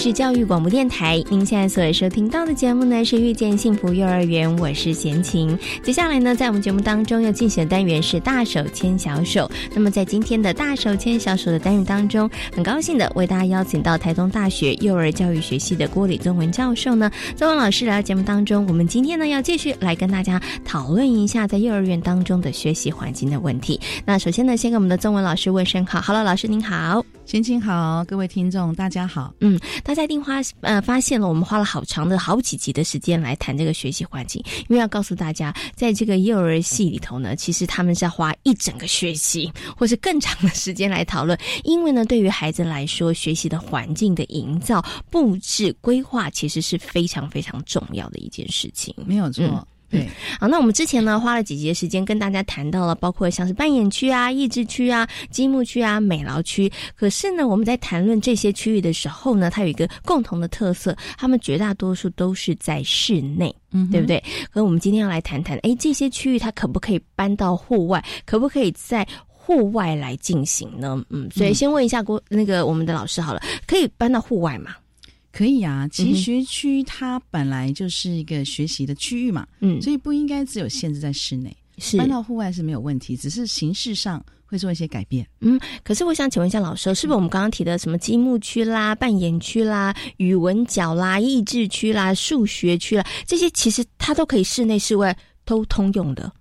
[0.05, 5.57] 是教育广播电台，您现在所收听到的节目呢是遇见幸福幼儿园，我是贤琴。
[5.81, 9.49] 接下来呢，在我们节目当中要进行的单元是大手牵小手。
[9.73, 18.63] 那么在今天的大手牵小手的单元当中，很高兴的为大家邀请到台东大学幼儿教育学系的郭李宗文教授呢，宗文老师来到节目当中。
[18.67, 23.81] 我们今天呢要继续来跟大家讨论一下在幼儿园当中的学习环境的问题。
[24.05, 27.03] 那首先呢，先跟我们的宗文老师问声好，Hello，老师您好。
[27.25, 29.33] 心情好，各位听众大家好。
[29.39, 48.93] 嗯，大家一定花呃发现了，我们花了好长的好几集的时间来谈这个学习环境，因为要告诉大家，在这个幼儿系里头呢，其实他们是要花一整个学期 或是更长的时间来讨论，因为呢，对于孩子来说，学习的环境的营造、布置、规划，其实是非常非常重要的一件事情。
[49.03, 49.67] 没有错。
[49.89, 56.71] 对，好，那我们之前呢花了几节时间跟大家谈到了，包括像是扮演区啊、益智区啊、积木区啊、美劳区。
[56.95, 64.21] 可是呢，我们在谈论这些区域的时候呢，它有一个共同的特色，他们绝大多数都是在室内，嗯，对不对？
[64.51, 68.03] 可我们今天要来谈谈，哎，这些区域它可不可以搬到户外？
[68.25, 70.99] 可不可以在户外来进行呢？
[71.09, 74.75] 嗯，所以先问一下郭那个我们的老师好了，可以搬到户外吗？
[75.35, 85.27] 可以啊，其实学区它本来就是一个学习的区域嘛，嗯，所以不应该只有限制在室内，是搬到户外是没有问题，只是形式上会做一些改变。
[85.41, 96.31] 嗯，可是我想请问一下老师，是不是我们刚刚提的什么积木区啦、扮演区啦、语文角啦、益智区啦、数学区啦，这些其实它都可以室内室外都通用的。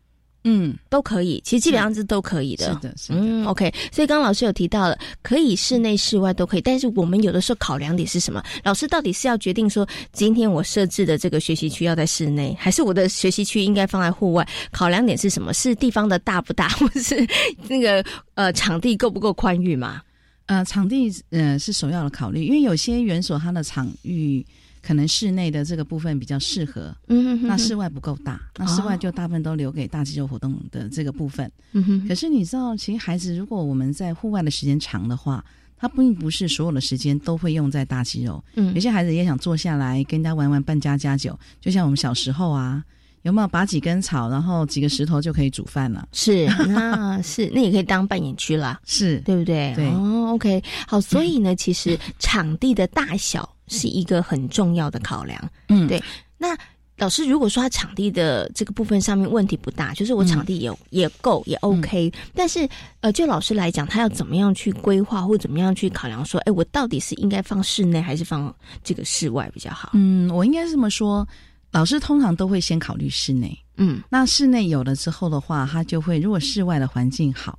[0.44, 2.66] 嗯，都可以，其实基本上是都可以的。
[2.66, 3.18] 是的，是的。
[3.18, 3.72] 嗯，OK。
[3.90, 8.42] 所以刚刚老师有提到了，可以室内室外都可以，但是我们有的时候考量点是什么？
[8.62, 14.46] 老师到底是要决定说，今天我设置的这个学习区要在室内，还是我的学习区应该放在户外？
[14.70, 15.52] 考量点是什么？
[15.54, 17.26] 是地方的大不大，或是
[17.66, 18.04] 那个
[18.34, 20.02] 呃场地够不够宽裕嘛？
[20.46, 24.44] 呃，场地呃是首要的考虑，因为有些园所它的场域
[24.84, 31.50] 可能室内的这个部分比较适合，嗯哼那室外不够大，那室外就大部分都留给大肌肉活动的这个部分。
[31.72, 35.44] 嗯哼，可是你知道，其实孩子如果我们在户外的时间长的话，
[35.76, 38.42] 他并不是所有的时间都会用在大肌肉。
[38.54, 42.82] 嗯有些孩子也想坐下来跟人家玩玩扮家家酒，就像我们小时候啊，
[43.22, 46.06] 有没有拔几根草，然后几个石头就可以煮饭了？
[46.12, 49.72] 是，那是那也可以当扮演区啦， 是对不对？
[49.74, 55.50] 对哦，OK，好，所以呢，其实场地的大小是一个很重要的考量。
[55.68, 56.02] 嗯，对。
[56.38, 56.56] 那
[56.96, 62.68] 老师如果说他场地的这个部分上面问题不大，就是我场地也、也够也 OK，、但是
[63.00, 69.90] 呃，就老师来讲，他要怎么样去规划或怎么样去考量说，哎，我到底是应该放室内还是放这个室外比较好？
[69.94, 71.26] 嗯，我应该是这么说，
[71.72, 73.58] 老师通常都会先考虑室内。
[73.76, 77.58] 嗯，那室内有了之后的话，他就会如果室外的环境好，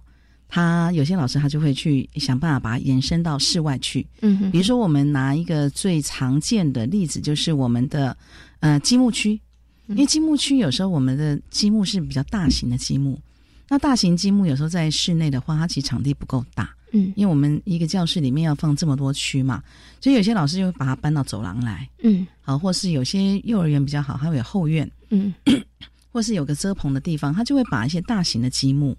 [0.56, 4.08] 他有些老师他就会去想办法把它延伸到室外去。
[4.22, 4.52] 嗯哼。
[4.52, 8.16] 比如说我们拿一个最常见的例子，就是我们的
[8.62, 9.38] 呃积木区，
[9.88, 13.20] 因为积木区有时候我们的积木是比较大型的积木，
[13.68, 16.74] 那大型积木有时候在室内的话，它其实场地不够大。
[16.94, 19.62] 嗯，因为我们一个教室里面要放这么多区嘛，
[20.00, 21.86] 所以有些老师就会把它搬到走廊来。
[22.02, 25.34] 嗯，好，或是有些幼儿园比较好，它会有后院，嗯，
[26.14, 28.96] 或是有个遮棚的地方，他就会把一些大型的积木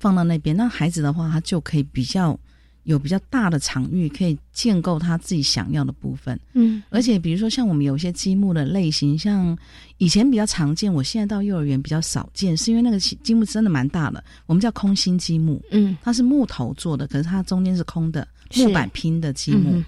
[0.00, 0.56] 放到那边。
[0.56, 2.36] 那孩子的话，他就可以比较
[2.84, 6.40] 有比较大的场域，可以建构他自己想要的部分。
[6.54, 9.56] 嗯，而且比如说像我们有一些积木的类型，像
[9.98, 15.62] 以前比较常见，我现在到幼儿园比较少见，是因为那个积木真的蛮大的，我们叫空心积木。
[15.70, 19.82] 嗯，它是木头做的，可是它中间是空的木板拼的积木。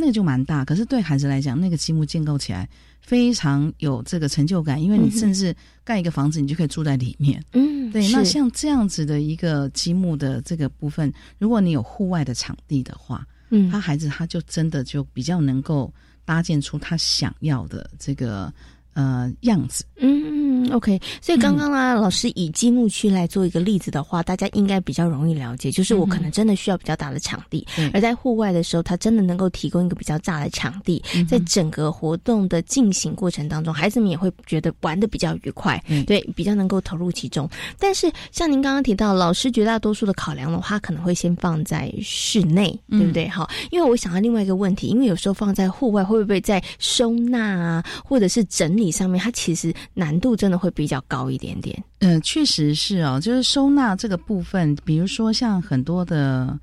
[0.00, 2.68] 那个就蛮大，可是对孩子来讲，那个积木建构起来
[3.00, 7.42] 非常有这个成就感，因为你甚至盖一个房子，你就可以住在里面。
[7.52, 15.92] 嗯，对，那像这样子的一个积木的这个部分，如果你有户外的场地的话，嗯他孩子他就真的就比较能够
[16.24, 18.52] 搭建出他想要的这个
[18.92, 19.84] 呃样子。
[19.96, 20.37] 嗯
[20.72, 21.00] ，OK。
[21.20, 27.90] 所以刚刚啊，老师以积木区来做一个例子的话，大家应该比较容易了解，就是我可能真的需要比较大的场地，对。
[27.90, 37.48] 而在户外的时候，它真的能够提供一个比较大的场地，嗯在整个活动的进行过程当中，孩子们也会觉得玩的比较愉快，嗯对，比较能够投入其中。
[37.78, 42.98] 但是像您刚刚提到，老师绝大多数的考量的话，可能会先放在室内，嗯。
[42.98, 43.28] 对不对？
[43.28, 51.82] 好，因为我想到另外一个问题，因为有时候放在户外，会不会在收纳啊，或者是整理上面，它其实难度真的会比较高一点点。
[52.00, 56.58] 嗯，确实是哦，就是收纳这个部分，比如说像很多的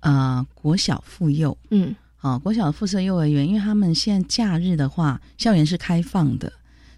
[0.00, 6.52] 呃国小妇幼，嗯，好、国小附设幼儿园，因为他们现在假日的话，校园是开放的，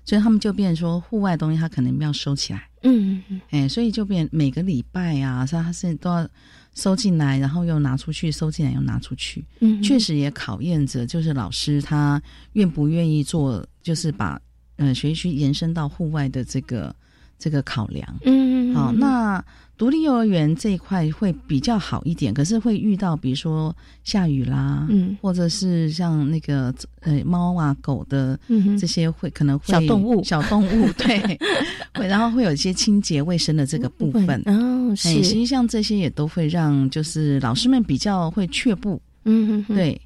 [0.05, 6.29] 所以他们就变成说户外东西，他可能要收起来，嗯嗯哎，所以就变每个礼拜啊，他他是都要
[6.75, 14.41] 收进来，然后又拿出去，收进来又拿出去，嗯，确实也考验着就是老师他愿不愿意做，就是把
[14.81, 16.95] 呃学习区延伸到户外的这个
[17.39, 18.07] 这个考量。
[18.25, 19.45] 嗯，嗯好，那
[19.77, 28.79] 独立幼儿园这一块会比较好一点，可是会遇到比如说下雨啦，嗯，或者是像那个呃猫啊狗的嗯哼。
[28.79, 31.19] 这些会可能会小动物小动物对，
[31.95, 34.43] 会然后会有一些清洁卫生的这个部分。
[34.47, 40.01] 哦，是，际上这些也都会让就是老师们比较会却步，嗯哼，对，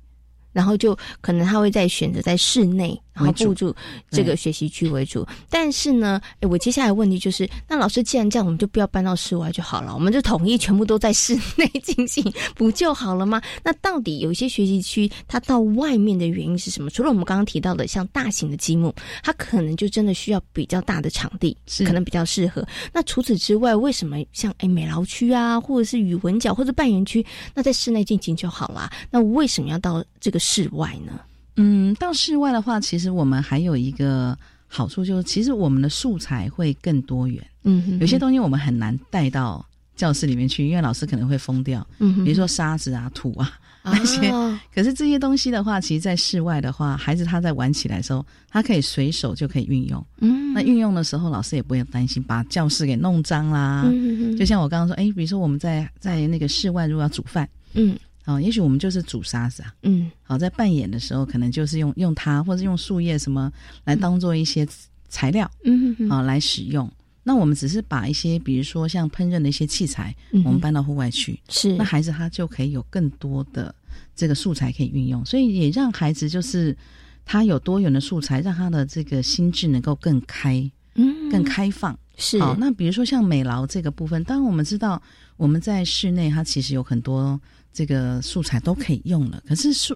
[0.52, 3.74] 然后就可能他会在选择在室内，然后为主布住
[4.10, 5.26] 这个学习区为主。
[5.48, 12.22] 但是呢，诶我接下来问题就是，那老师既然这样，我们就不要搬到室外就好了，我们就统一全部都在室内进行，
[12.54, 13.40] 不就好了吗？
[13.62, 16.90] 那到底有一些学习区它到外面的原因是什么？
[16.90, 22.66] 除了我们刚刚提到的像大型的积木，它可能就真的需要比较大的场地，可能比较适合。
[22.92, 27.24] 那除此之外，为什么像诶美劳区啊，或者是语文角或者扮演区，
[27.54, 28.92] 那在室内进行就好啦？
[29.10, 31.20] 那为什么要到这个室外呢？
[31.56, 34.36] 嗯，到室外的话，其实我们还有一个
[34.66, 37.44] 好处，就是其实我们的素材会更多元。
[37.62, 39.64] 嗯哼，有些东西我们很难带到
[39.96, 41.86] 教室里面去，因为老师可能会疯掉。
[41.98, 43.52] 嗯哼比如说沙子啊、土啊
[43.84, 44.28] 那些。
[44.28, 50.04] 啊可是这些东西的话，其实在室外的话，孩子他在玩起来的时候，他可以随手就可以运用。
[50.18, 53.84] 嗯，那运用的时候，老师也不会担心把教室给弄脏啦。
[53.86, 59.74] 嗯就像我刚刚说，哎，比如说我们在在那个室外如果要煮饭，嗯啊、也许我们就是煮沙子啊。
[59.82, 63.52] 嗯好，在扮演的时候，可能就是用用它，或者用树叶什么
[63.84, 64.66] 来当做一些
[65.08, 66.90] 材料嗯嗯啊、来使用。
[67.22, 73.74] 那我们只是把一些，比如说像烹饪的一些器材，嗯我们搬到户外去，是那孩子他就可以有更多的
[74.14, 76.76] 这个素材可以运用，所以也让孩子就是
[77.24, 81.98] 他有多元的素材，让他的这个心智能够更开、嗯更开放。
[82.16, 85.00] 是好，那比如说像美劳这个部分，当然我们知道
[85.36, 87.40] 我们在室内它其实有很多
[87.74, 89.94] 这个素材都可以用了，可是素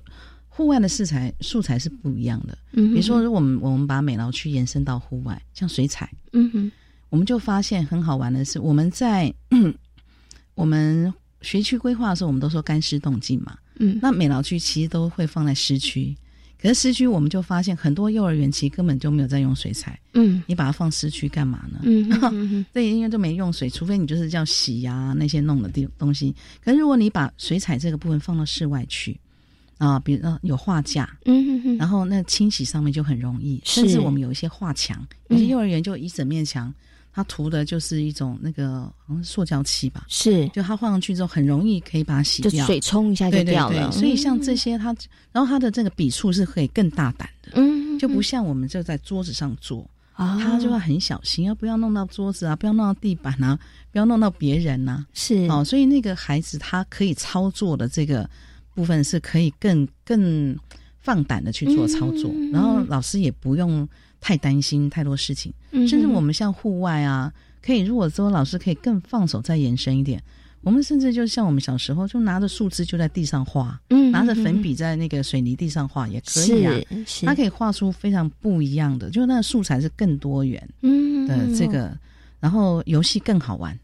[0.48, 2.58] 户外的素材素材是不一样的。
[2.72, 6.72] 嗯比如说，如果我们我们把美劳区延伸到户外，像水彩，嗯哼，
[7.08, 9.32] 我们就发现很好玩的是，我们在
[10.56, 13.56] 我们学区规划的时候，我们都说干湿动静嘛。
[13.78, 16.16] 嗯，那美劳区其实都会放在湿区，
[16.60, 19.98] 可是市区我们就发现很多幼儿园其实根本就没有在用水彩。
[20.14, 21.80] 嗯，你把它放市区干嘛呢？
[21.84, 26.34] 嗯哼嗯哼对，因为都没用水，除非你就是叫洗呀、那些弄的地东西。
[26.64, 29.16] 可是如果你把水彩这个部分放到室外去
[29.78, 36.74] 啊，比如说有画架，嗯哼哼，然后那清洗上面就很容易，甚至我们有一些画墙，有嗯些幼儿园就一整面墙，
[37.18, 43.90] 它涂的就是一种那个好像是塑胶漆吧，是，就它放上去之后很容易可以把它洗就掉，水冲一下就掉了。
[43.90, 44.94] 对所以像这些它，
[45.32, 49.84] 然后它的这个笔触是可以更大胆的，嗯，就不像我们就在桌子上做。
[50.12, 53.58] 啊他就要很小心，要不要弄到桌子啊，不要弄到地板啊，
[53.90, 55.48] 不要弄到别人呐、是。
[55.48, 58.30] 哦，所以那个孩子他可以操作的这个
[58.74, 60.56] 部分是可以更更
[61.00, 62.52] 放胆的去做操作，嗯。
[62.52, 63.88] 然后老师也不用
[64.20, 70.22] 太担心太多事情，嗯甚至我们像户外啊，可以如果说老师可以更放手再延伸一点。
[70.62, 76.74] 我们甚至就像我们小时候，就拿着树枝就在地上画，嗯拿着粉笔在那个水泥地上画也可以啊。
[77.22, 81.96] 它可以画出非常不一样的，就是那个素材是更多元嗯的这个，
[82.40, 83.78] 然后游戏更好玩。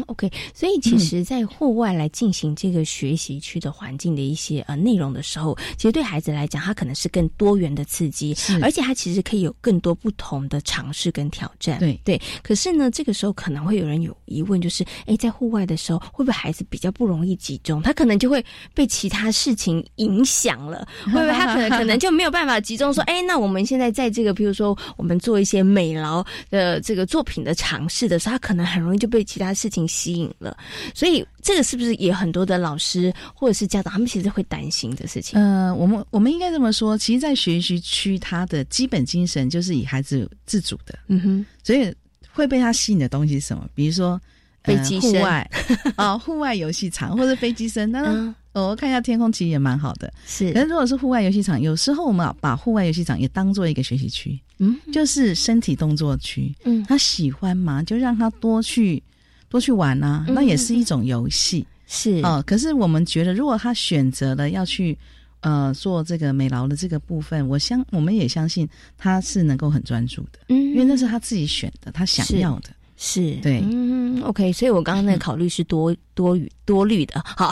[0.00, 11.78] 嗯，OK，所以其实，在户外来进行这个学习区的环境的一些呃内容的时候，其实对孩子来讲，他可能是更多元的刺激，而且他其实可以有更多不同的尝试跟挑战。
[11.78, 17.82] 对对，可是呢，这个时候可能会有人有疑问，就是哎，在户外的时候，会不会孩子比较不容易集中？
[17.82, 18.44] 他可能就会
[18.74, 30.56] 被其他事情影响了，会不会他可能 可能就没有办法集中说，哎，那我们现在在这个，比如说我们做一些美劳的这个作品的尝试的时候，他可能很容易就被其他事情吸引了。
[30.94, 35.38] 所以这个是不是也很多的老师或者是家长他们其实会担心的事情？
[35.38, 41.94] 呃，我们我们应该这么说，其实，在学习区，它的基本精神就是以孩子自主的，嗯哼，所以
[42.32, 43.68] 会被他吸引的东西是什么？
[43.74, 44.20] 比如说。
[44.62, 45.50] 飞机户外
[45.96, 50.12] 啊， 户外游戏场或者飞机声，当然、我看一下天空，其实也蛮好的。
[50.26, 56.54] 是，可是如果是户外游戏场，有时候我们把户外游戏场也当做一个学习区，嗯，就是身体动作区。
[56.64, 59.02] 嗯，他喜欢嘛，就让他多去
[59.50, 61.66] 多去玩啊，嗯那也是一种游戏。
[61.86, 64.96] 是哦，可是我们觉得，如果他选择了要去
[65.40, 72.70] 呃做这个美劳的这个部分，我相我们也相信他是能够很专注的，嗯，因为那是他自己选的，他想要的。
[73.02, 73.32] 是。
[73.36, 77.50] 对，嗯，OK，所以我刚刚那个考虑是多 多余多虑的，好，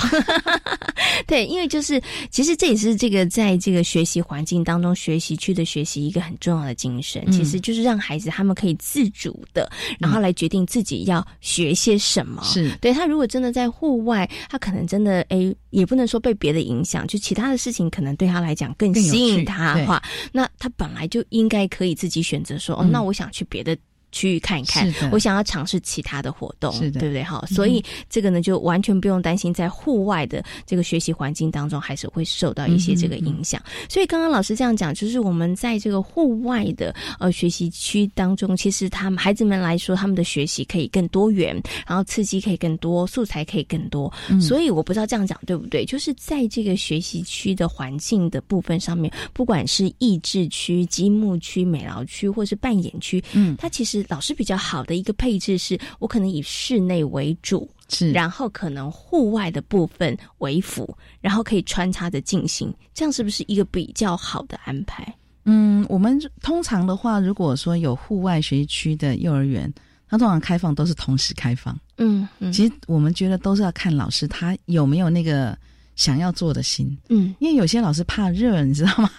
[1.27, 1.99] 对，因为就是
[2.31, 7.33] 其实这也是这个在这个学习环境当中学习区的学习一个很重要的精神，嗯。
[7.33, 12.43] 其实就是让孩子他们可以自主的，然后来决定自己要学些什么。
[12.45, 12.71] 是。
[12.79, 22.93] 对他如果真的在户外，他可能真的哎，也不能说被别的影响，就其他的事情可能对他来讲更吸引他的话，那他本来就应该可以自己选择说，哦，嗯。
[22.93, 23.75] 那我想去别的。
[24.13, 27.23] 区域看一看，我想要尝试其他的活动，对不对？
[27.23, 33.63] 哈，嗯所以这个呢，就完全不用担心，在户外的这个学习环境当中，还是会受到一些这个影响。
[33.89, 44.13] 所以刚刚老师这样讲，就是我们在这个户外的呃学习区当中，其实他们孩子们来说，他们的学习可以更多元，然后刺激可以更多，素材可以更多。
[44.31, 45.85] 嗯所以我不知道这样讲对不对？
[45.85, 65.15] 就是在这个学习区的环境的部分上面，不管是益智区、积木区、美劳区，或是扮演区，嗯，它其实老师比较好的一个配置是，我可能以室内为主，是，然后可能户外的部分为辅，然后可以穿插着进行，这样是不是一个比较好的安排？
[65.45, 69.73] 嗯，我们通常的话，如果说有户外学习区的幼儿园，
[70.09, 71.79] 它通常开放都是同时开放。
[71.97, 75.57] 嗯嗯，其实我们觉得都是要看老师他有没有那个
[75.99, 76.97] 想要做的心。
[77.11, 79.11] 嗯，因为有些老师怕热，你知道吗？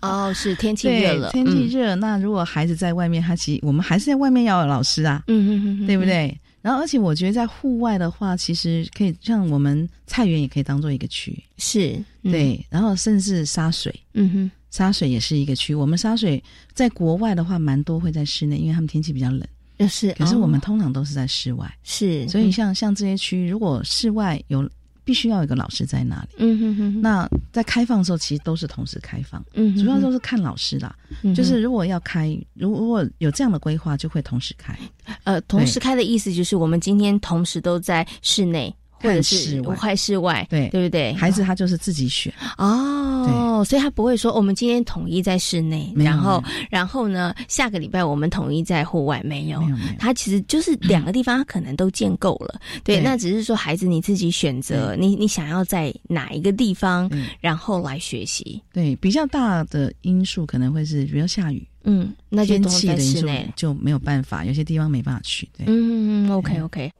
[0.00, 6.36] 哦，是 天气热了，天气热，那如果孩子在外面，他其实我们还是在外面要有老师啊，嗯嗯嗯，对不对？
[6.62, 12.64] 然后，而且我觉得在户外的话，其实可以像我们菜园也可以当做一个区，是对。
[12.70, 15.74] 然后甚至沙水，嗯哼，沙水也是一个区。
[15.74, 19.46] 我们沙水在国外的话，蛮多会在室内，因为他们天气比较冷。
[19.88, 22.26] 是，可是我们哦通常都是在室外，是。
[22.28, 24.62] 所以像像这些区，如果室外有
[25.04, 30.94] 必须要有一个老师在那里，嗯哼哼，那在开放的时候，其实都是同时开放，嗯，主要都是看老师啦。
[31.34, 34.78] 就是如果要开，如如果有这样的规划，就会同时开。
[35.24, 38.74] 呃，同时开的意思就是我们今天同时都在室内。
[39.02, 39.96] 或者是户外。
[39.96, 40.68] 室外，对。
[40.68, 41.12] 对不对？
[41.14, 42.32] 孩子他就是自己选。
[42.56, 49.62] 哦，所以他不会说我们今天统一在室内，然后然后呢下个礼拜我们统一在户外，没有，
[49.98, 66.90] 他其实就是两个地方，他可能都建构了， 对，那只是说孩子你自己选择，你你想要在哪一个地方，然后来学习，对，比较大的因素可能会是比如下雨，嗯，那就天气的因素就没有办法，有些地方没办法去，对，嗯，OK OK。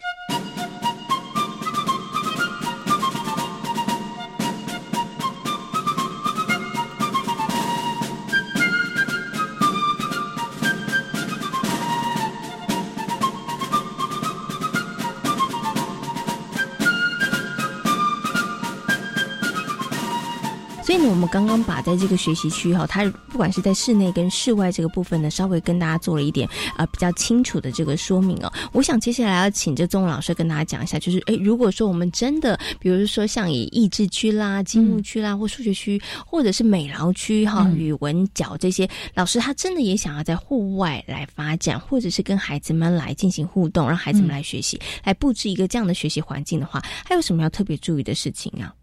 [20.92, 28.52] 所以呢，我们刚刚把在这个学习区哈，它不管是在室内跟室外这个部分呢，稍微跟大家做了一点啊比较清楚的这个说明哦。
[28.72, 48.74] 我想接下来要请这钟老师跟大家讲一下，就是哎，如果说我们真的，比如说像以益智区啦、积木区啦，或数学区，或者是美劳区哈、语文角这些，老师他真的也想要在户外来发展，或者是跟孩子们来进行互动，让孩子们来学习，来布置一个这样的学习环境的话，还有什么要特别注意的事情啊？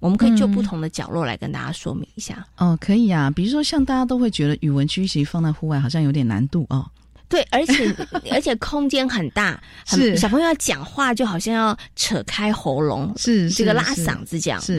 [0.00, 3.30] 我们可以就不同的角落来跟大家说明一下哦，可以啊。
[3.30, 6.88] 比如说，像大家都会觉得语文区其实放在户外好像有点难度哦。
[7.28, 7.94] 对，而且
[8.32, 14.60] 而且空间很大，是小朋友要讲话就好像要扯开喉咙，是这个拉嗓子讲。
[14.62, 14.78] 是，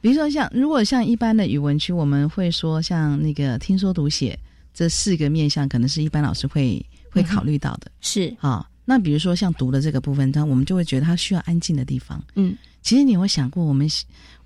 [0.00, 4.38] 比如说像如果像一般的语文区，我们会说像那个听说读写
[4.72, 7.90] 这四个面向，可能是一般老师会会考虑到的。
[8.00, 12.24] 是啊，那比如说像读的这个部分，它我们就会觉得它需要安静的地方。
[12.36, 13.86] 嗯，其实你有想过我们。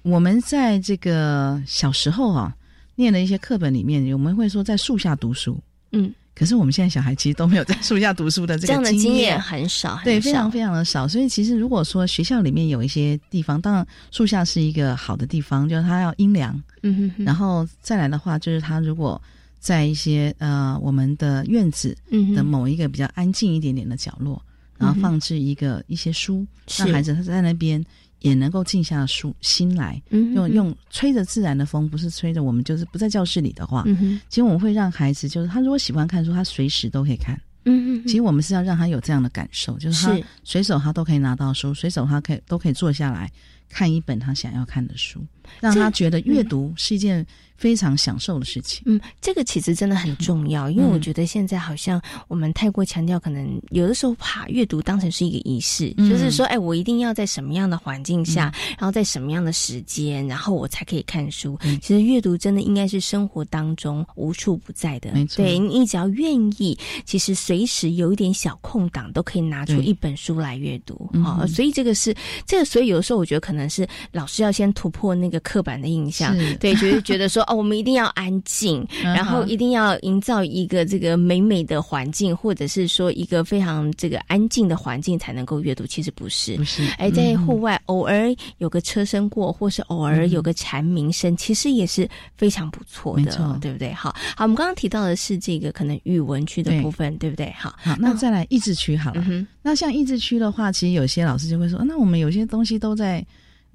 [0.07, 2.55] 我们在这个小时候啊，
[2.95, 5.61] 念的一些课本里面，我们会说在树下读书。
[5.91, 11.09] 嗯，可是我们现在小孩其实都没有在树下读书的这个经验，很少，对，非常非常的少。
[11.09, 16.63] 所以其实如果说学校里面有一些地方，当然树下是一个好的地方，就是它要阴凉。
[16.85, 17.25] 嗯哼。
[17.25, 19.21] 然后再来的话，就是他如果
[19.59, 21.97] 在一些呃我们的院子
[22.37, 24.41] 的某一个比较安静一点点的角落，
[24.79, 26.47] 然后放置一个一些书，
[26.79, 27.85] 让孩子他在那边。
[28.27, 33.85] 也能够静下书心来，用用吹着自然的风，不是吹着我们，就是不在教室里的话，
[34.29, 37.41] 其实我们会让孩子，就是他如果喜欢看书，他随时都可以看。
[37.69, 43.31] 嗯其实我们是要让他有这样的感受，就是他随手他都可以拿到书，随手他可以都可以坐下来
[43.69, 45.25] 看一本他想要看的书，
[45.61, 47.27] 让他觉得阅读是一件。
[47.57, 48.83] 非常享受的事情。
[48.85, 51.99] 嗯，这个其实真的很重要，因为我觉得现在好像
[52.29, 61.59] 我们太过强调，可能有的时候把阅读当成是一个仪式，就是说，哎，我一定要在什么样的环境下，然后在什么样的时间，然后我才可以看书。
[61.81, 65.11] 其实阅读真的应该是生活当中无处不在的。
[65.15, 71.11] 没错，对你只要愿意，其实随时有一点小空档，都可以拿出一本书来阅读。
[71.25, 72.15] 好，所以这个是
[72.47, 77.43] 这个，所以有的时候我觉得可能是老师要先突破那个刻板的印象，对，就是觉得说。
[77.47, 85.87] 哦，我们一定要安静，然后一定要营造一个这个美美的环境，或者是说一个非常这个安静的环境才能够阅读。
[85.87, 86.85] 其实不是，不是。
[86.99, 93.93] 哎，在户外偶尔有个车声过，或是偶尔有个蝉鸣声，其实也是非常不错的，对不对？
[93.93, 97.55] 好，好，我们刚刚提到的是这个可能语文区的部分，对不对？
[97.57, 99.25] 好，好，那再来益智区好了。
[99.63, 103.25] 那像益智区的话，其实有些老师就会说，那我们有些东西都在。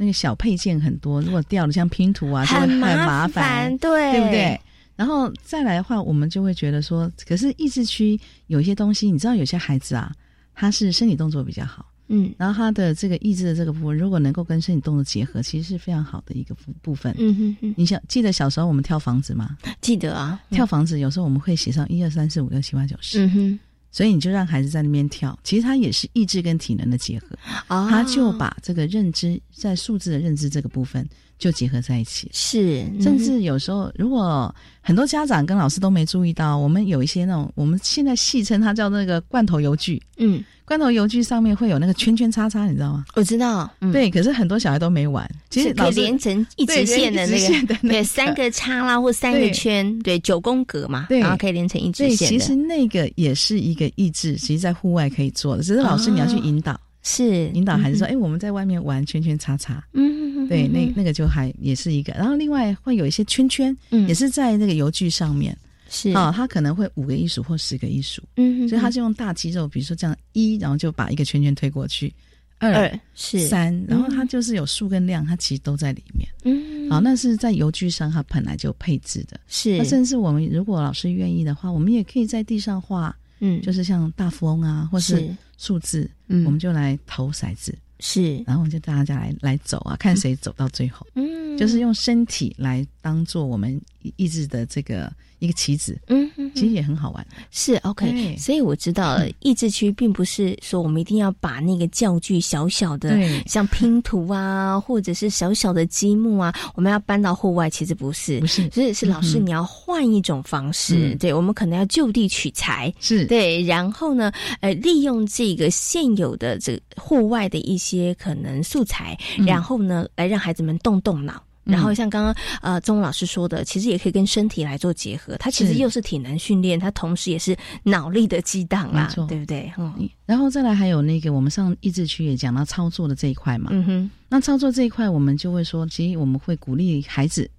[0.01, 4.59] 那个小配件很多，如果掉了像拼图啊，很麻烦，对对不对？
[4.95, 10.11] 然后再来的话，我们就会觉得说，可是意志区有一些东西，你知道，有些孩子啊，
[10.55, 17.15] 他是身体动作比较好，嗯，然后他的这个意志的这个部分，如果能够跟身体动作结合，其实是非常好的一个部部分。
[17.19, 19.55] 嗯哼哼，你想记得小时候我们跳房子吗？
[19.81, 23.23] 记得啊，跳房子有时候我们会写上一二三四五六七八九十。
[23.27, 23.59] 嗯哼。
[23.91, 27.37] 所以你就让孩子在那边跳，其实他也是意志跟体能的结合，
[27.67, 31.05] 他就把这个认知在数字的认知这个部分
[31.41, 32.29] 就结合在一起。
[32.31, 40.43] 是，甚至有时候如果很多家长跟老师都没注意到，我们有一些那种我们现在戏称它叫那个罐头油锯，嗯。
[40.63, 43.03] 罐头油锯上面会有那个圈圈叉叉，你知道吗？
[43.15, 45.29] 我知道，对，可是很多小孩都没玩。
[45.49, 52.29] 其实可以连成一直线的那个，对，三个叉啦或三个圈，对，九宫格嘛，然后可以连成一直线。
[52.29, 57.49] 其实那个也是一个益智，其实在户外可以做的，只是老师你要去引导，是。
[57.49, 62.13] 引导孩子说，哎，我们在外面玩圈圈叉叉，嗯，对，那那个就还也是一个。
[62.13, 63.75] 然后另外会有一些圈圈，
[64.07, 65.57] 也是在那个油锯上面。
[65.89, 66.11] 是。
[66.11, 72.13] 啊，他可能会五个一数或十个一数，嗯，所以他是用大肌肉，比如说这样一，然后就把一个圈圈推过去，
[72.59, 73.45] 二是。
[73.47, 87.77] 三，然后它就是有数跟量，它其实都在里面，嗯，好，那是在油具上它本来就配置的，是，那甚至我们如果老师愿意的话，我们也可以在地上画，嗯，就是像大富翁啊，或是数字，嗯，我们就来投骰子。
[88.03, 91.05] 是，然后就大家来来走啊，看谁走到最后。
[91.13, 93.79] 嗯，就是用身体来当做我们
[94.15, 95.11] 意志的这个
[95.41, 95.99] 一个棋子。
[96.07, 97.27] 嗯，其实也很好玩。
[97.49, 111.15] 是 OK，所以我知道益智区并不是说我们一定要把那个教具小小的，像拼图啊，或者是小小的积木啊，我们要搬到户外，其实不是，不是，是是老师你要换一种方式。
[111.15, 112.93] 对，我们可能要就地取材。
[112.99, 119.17] 是对，然后呢，呃，利用这个现有的这户外的一些可能素材，
[119.47, 121.43] 然后呢，来让孩子们动动脑。
[121.63, 125.35] 然后像刚刚呃钟老师说的，其实也可以跟身体来做结合。
[125.37, 129.71] 它其实又是体能训练，它同时也是脑力的激荡啦，对不对？
[129.77, 130.09] 嗯。
[130.25, 133.69] 然后再来还有那个，我们上意志区也讲到操作的这一块嘛。
[133.71, 134.11] 嗯哼。
[134.27, 137.49] 那操作这一块，我们就会说，其实我们会鼓励孩子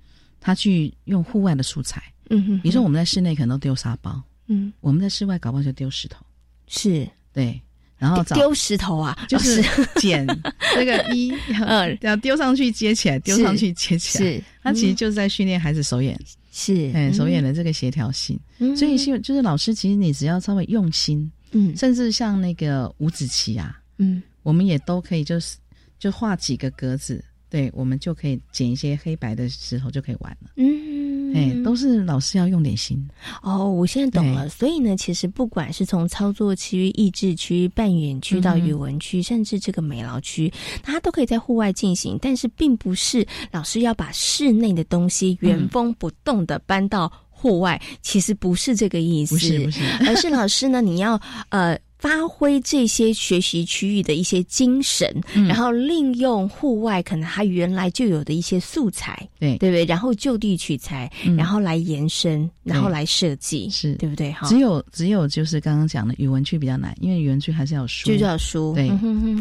[0.40, 2.02] 他去用户外的素材。
[2.30, 2.60] 嗯哼。
[2.60, 4.20] 比如说我们在室内可能都丢沙包。
[4.48, 4.72] 嗯。
[4.80, 6.24] 我们在室外搞不好就丢石头。
[6.66, 7.08] 是。
[7.32, 7.60] 对。
[8.02, 9.62] 然后丢石头啊，就是
[10.00, 10.26] 捡
[10.74, 11.32] 那个一，
[11.64, 14.24] 嗯， 要丢上去接起来，丢上去接起来。
[14.24, 16.18] 是，他其实就是在训练孩子手眼，
[16.50, 18.36] 是，哎，手眼的这个协调性。
[18.76, 25.56] 所以，是就是老师，其实你只要稍微用心，嗯，甚至像那个五子棋啊，嗯，我们也都可以，就是
[26.00, 30.50] 就画几个格子，对，我们就可以捡一些黑白的石头就可以玩了。
[30.56, 30.91] 嗯。
[31.34, 33.02] 哎，都是老师要用点心
[33.42, 33.70] 哦。
[33.70, 40.52] 我现在懂了，所以呢，其实不管是从操作区、益智区、扮演区到语文区，甚至这个美劳区，
[40.82, 42.18] 它都可以在户外进行。
[42.20, 51.78] 但是，并不是老师要把室内的东西原封不动的搬到户外，其实不是这个意思，不是不是， 而是老师呢，你要呃。
[52.02, 55.08] 发挥这些学习区域的一些精神，
[55.46, 59.84] 然后利用户外可能他原来就有的一些素材，对对不对？
[59.84, 64.32] 然后就地取材，然后来延伸，然后来设计，是对不对？
[64.32, 68.74] 哈，只有只有就是刚刚讲的语文区比较难，因为语文区还是要书，就叫书。
[68.74, 68.90] 对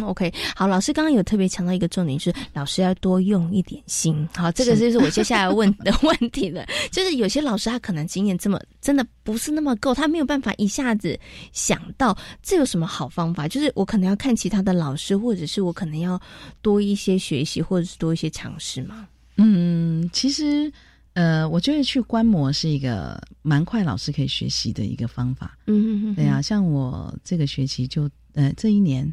[0.03, 4.29] ，OK，好，老师刚刚有特别强调一个重点，是老师要多用一点心。
[4.35, 11.19] 好，这个就是我接下来问 的问题了，就是有些老师他可能经验这么真的不是那么够，他没有办法一下子
[11.53, 12.15] 想到。
[12.51, 13.47] 这有什么好方法？
[13.47, 16.21] 就是我可能要看其他的老师，或者是我可能要
[16.61, 19.07] 多一些学习，或者是多一些尝试吗？
[19.37, 20.69] 嗯，其实
[21.13, 25.57] 呃，我觉得去观摩是一个蛮快老师可以学习的一个方法。
[25.67, 29.09] 嗯嗯嗯，对啊，像我这个学期就呃这一年，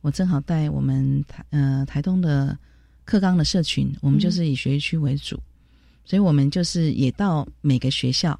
[0.00, 2.58] 我正好带我们台呃台东的
[3.04, 5.40] 课纲的社群，我们就是以学习区为主，
[6.04, 8.36] 所以我们就是也到每个学校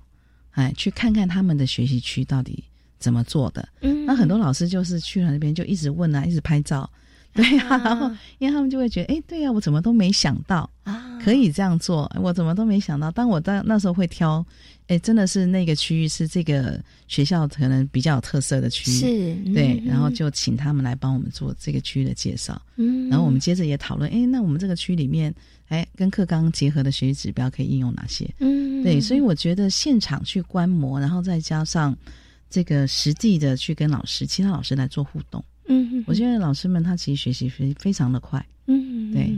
[0.50, 2.64] 哎去看看他们的学习区到底。
[3.00, 3.68] 怎么做的？
[3.80, 6.88] 嗯，那很多老师就是去了那边就一直问啊，一直拍照，
[7.34, 13.10] 对呀，然后因为他们就会觉得，哎，对呀，我怎么都没想到啊，可以这样做，我怎么都没想到。
[13.10, 14.44] 当我在那时候会挑，
[14.88, 25.32] 哎，真的是那个区域是这个学校可能比较有特色的区域，是，对，然后就请他们来帮我们做这个区域的介绍，嗯，然后我们接着也讨论，哎，那我们这个区里面，
[25.68, 28.28] 哎，跟课纲结合的学习指标可以应用哪些？
[28.40, 31.96] 嗯，对，所以我觉得现场去观摩，然后再加上。
[32.50, 38.44] 这个实际的去跟老师、其他老师来做互动，嗯，我觉得老师们他其实学习非非常的快。
[38.72, 39.28] 嗯，对，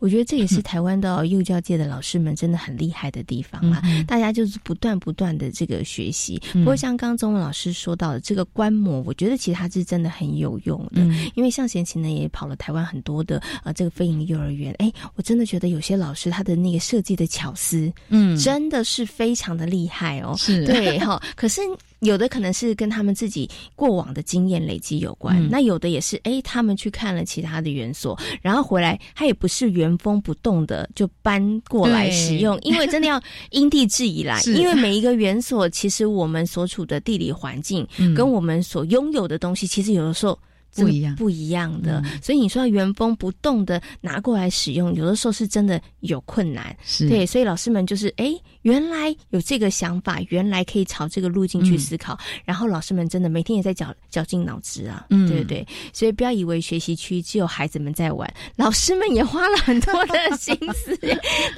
[0.00, 3.80] 我觉得这也是台湾的幼教界的老师们真的很厉害的地方啦。
[4.04, 6.42] 大家就是不断不断的这个学习。
[6.54, 11.02] 不过像刚刚中文老师说到的这个观摩，我觉得其实它是真的很有用的。
[11.36, 20.34] 因为像贤琴呢也跑了台湾很多的呃这个非营利幼儿园，哎，我真的觉得有些老师他的那个设计的巧思，嗯，真的是非常的厉害哦。
[20.36, 21.60] 是对哈，可是
[22.00, 28.80] 有的可能是跟他们自己过往的经验累积有关，那有的也是哎他们去看了其他的园所，然后回。
[28.80, 34.40] 来，他也不是原封不动的就搬过来使用，因为真的要因地制宜来。
[34.56, 37.86] 因为每一个园所，其实我们所处的地理环境
[38.16, 40.38] 跟我们所拥有的东西，其实有的时候。
[40.74, 46.76] 不一样，不一样的，所以你说原封不动的拿过来使用，有的时候是真的有困难。
[47.08, 52.18] 对，所以老师们就是，哎，原来有这个想法，原来可以朝这个路径去思考。
[52.44, 55.66] 然后老师们真的每天也在绞绞尽脑汁啊，嗯对不对？
[55.92, 60.98] 所以不要以为学习区只有孩子们在玩，老师们也花了很多的心思。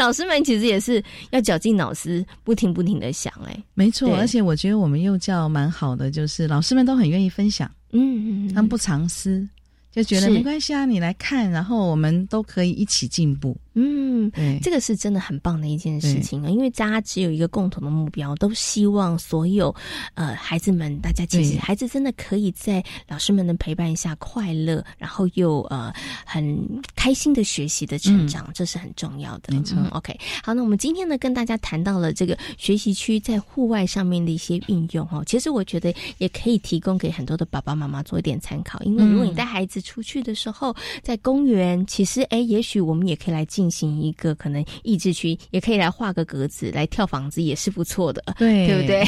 [0.02, 1.00] 老师们其实也是
[1.30, 3.32] 要绞尽脑汁，不停不停的想。
[3.46, 7.70] 哎，没错，而且我觉得我们幼教蛮好的，就是老师们都很愿意分享。
[7.92, 9.46] 嗯，他们不藏私，
[9.92, 13.56] 就觉得没关系啊，你来看，然后我们都可以一起进步。
[13.74, 19.74] 嗯，这个是真的很棒的一件事情啊，因为大家只有一个共同的目标，都希望所有
[20.14, 25.92] 呃孩子们，大家其实孩子真的可以在老师们的陪伴下快乐，然后又呃
[26.24, 29.54] 很开心的学习的成长，这是很重要的。
[29.54, 49.04] 没错，OK，好，那我们今天呢跟大家谈到了这个学习区在户外上面的一些运用哦，其实我觉得也可以提供给很多的爸爸妈妈做一点参考，因为如果你带孩子出去的时候，在公园，其实哎，也许我们也可以来进行一个可能益智区，也可以来画个格子，来跳房子也是不错的，对对不对？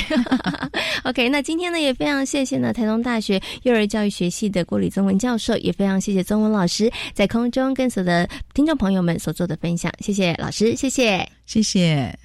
[1.05, 12.24] OK，那今天呢也非常谢谢呢台东大学幼儿教育学系的郭李宗文教授，也非常谢谢宗文老师在空中跟所有的听众朋友们所做的分享，谢谢老师，谢谢，谢谢。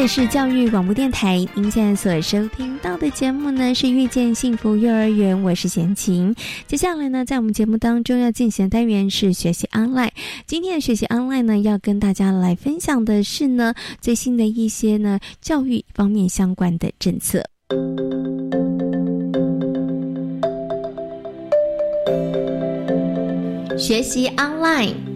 [0.00, 6.32] 这是教育广播电台，您现在所收听到的节目呢是遇见幸福幼儿园，我是贤琴。
[6.68, 10.12] 接下来呢，在我们节目当中要进行的单元是学习 online。
[10.46, 17.42] 今天的学习 online 呢，要跟大家来分享的是呢最新的一些呢教育方面相关的政策。
[23.76, 25.07] 学习 online。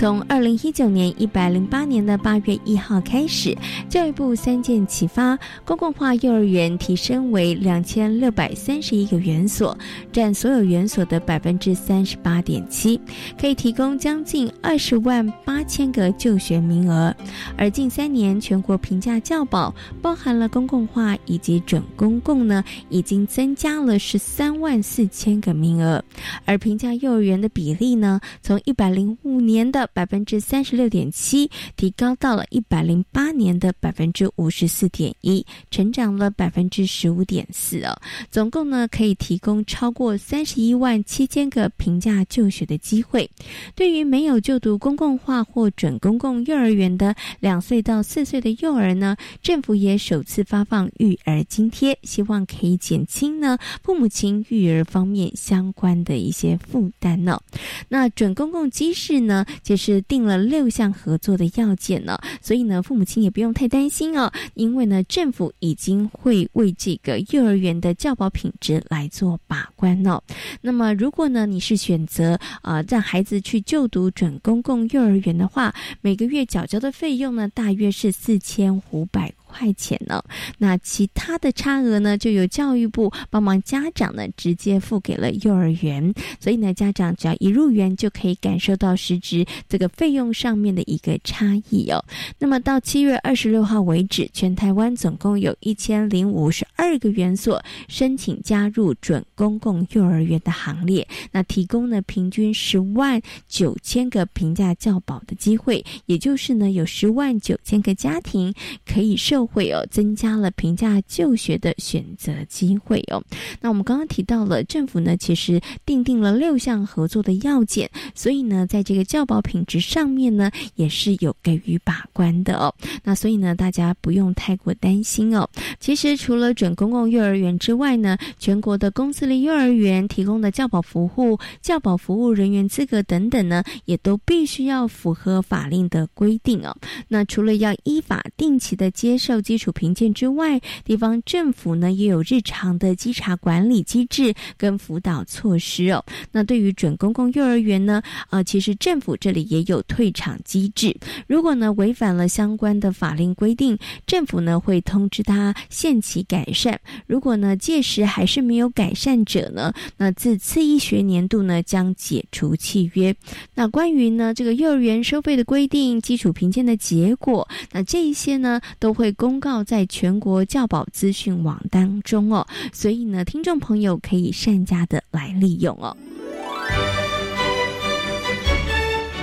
[0.00, 3.54] 从二零一九年一百零八年的八月一号开始，
[3.86, 9.76] 教育部三件启发，公共化幼儿园提升为两千六百三十一个园所，
[10.10, 12.98] 占所有园所的百分之三十八点七，
[13.38, 17.14] 可以提供将近二十万八千个就学名额。
[17.58, 26.02] 而近三年全国评价较保，包含了公共化以及准公共呢，已经增加了十三万四千个名额。
[26.46, 37.98] 而评价幼儿园的比例呢，从一百零五年的百分之三十六点七，提高到了一百零八年的百分之五十四点一，成长了百分之十五点四哦。
[38.30, 43.28] 总共呢，可以提供超过三十一万七千个平价就学的机会。
[43.74, 57.40] 对于没有就读公共化或准公共幼儿园的两岁到四岁的幼儿呢，政府也首次发放育儿津贴，希望可以减轻呢父母亲育儿方面相关的一些负担呢。
[57.88, 59.79] 那准公共机制呢，就。
[59.80, 70.22] 是定了六项合作的要件呢，所以呢，父母亲也不用太担心哦，因为呢，政府已经会为这个幼儿园的教保品质来做把关哦。
[70.60, 79.32] 那么，如果呢，你是选择呃让孩子去就读准公共幼儿园的话，每个月缴交的费用呢，大约是四千五百。
[79.50, 80.22] 块钱呢？
[80.58, 92.04] 那其他的差额呢，就由教育部帮忙家长呢直接付给了幼儿园，所以呢，家长只要一入园就可以感受到实质这个费用上面的一个差异哦。
[92.38, 108.54] 那么到七月二十六号为止，全台湾总共有一千零五十二个园所申请加入准公共幼儿园的行列，那提供呢平均十万九千个评价教保的机会，也就是呢有十万九千个家庭
[108.86, 109.50] 可以受。
[109.52, 113.20] 惠哦，增加了评价就学的选择机会哦。
[113.60, 122.72] 那我们刚刚提到了政府呢，其实定定了六项合作的要件，所以呢，在这个教保品质上面呢，也是有给予把关的哦。
[123.02, 125.48] 那所以呢，大家不用太过担心哦。
[125.80, 136.74] 其实除了准公共幼儿园之外呢，全国的公私立幼儿园提供的教保服务、教保服务人员资格等等呢，也都必须要符合法令的规定哦。
[137.08, 139.38] 那除了要依法定期的接受。
[139.50, 146.04] 基础评鉴之外，地方政府呢也有日常的稽查管理机制跟辅导措施哦。
[146.30, 148.00] 那对于准公共幼儿园呢，
[148.30, 150.96] 呃，其实政府这里也有退场机制。
[151.26, 153.76] 如果呢违反了相关的法令规定，
[154.06, 156.69] 政府呢会通知他限期改善。
[157.06, 163.14] 如果呢届时还是没有改善者呢，那自次一学年度呢将解除契约。
[163.54, 169.14] 那关于呢这个幼儿园收费的规定、基础评鉴的结果，那这一些呢都会。
[169.20, 175.94] 公告在全国教保资讯网当中哦，所以呢，听众朋友可以善加的来利用哦。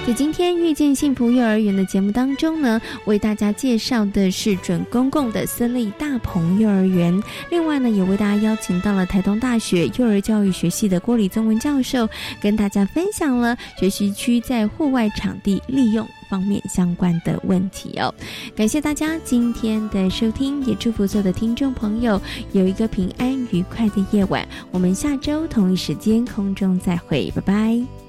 [0.08, 7.22] 在今天遇见幸福幼儿园的节目当中呢，为大家介绍的是准公共的私立大鹏幼儿园。
[7.52, 12.08] 另外呢，也为大家邀请到了台东大学幼儿教育学系的郭李宗文教授，
[12.40, 16.08] 跟大家分享了学习区在户外场地利用。
[16.30, 18.14] 方面相关的问题哦。
[18.56, 22.22] 感谢大家今天的收听，也祝福所有的听众朋友
[22.54, 24.46] 有一个平安愉快的夜晚。
[24.72, 28.07] 我们下周同一时间空中再会，拜拜。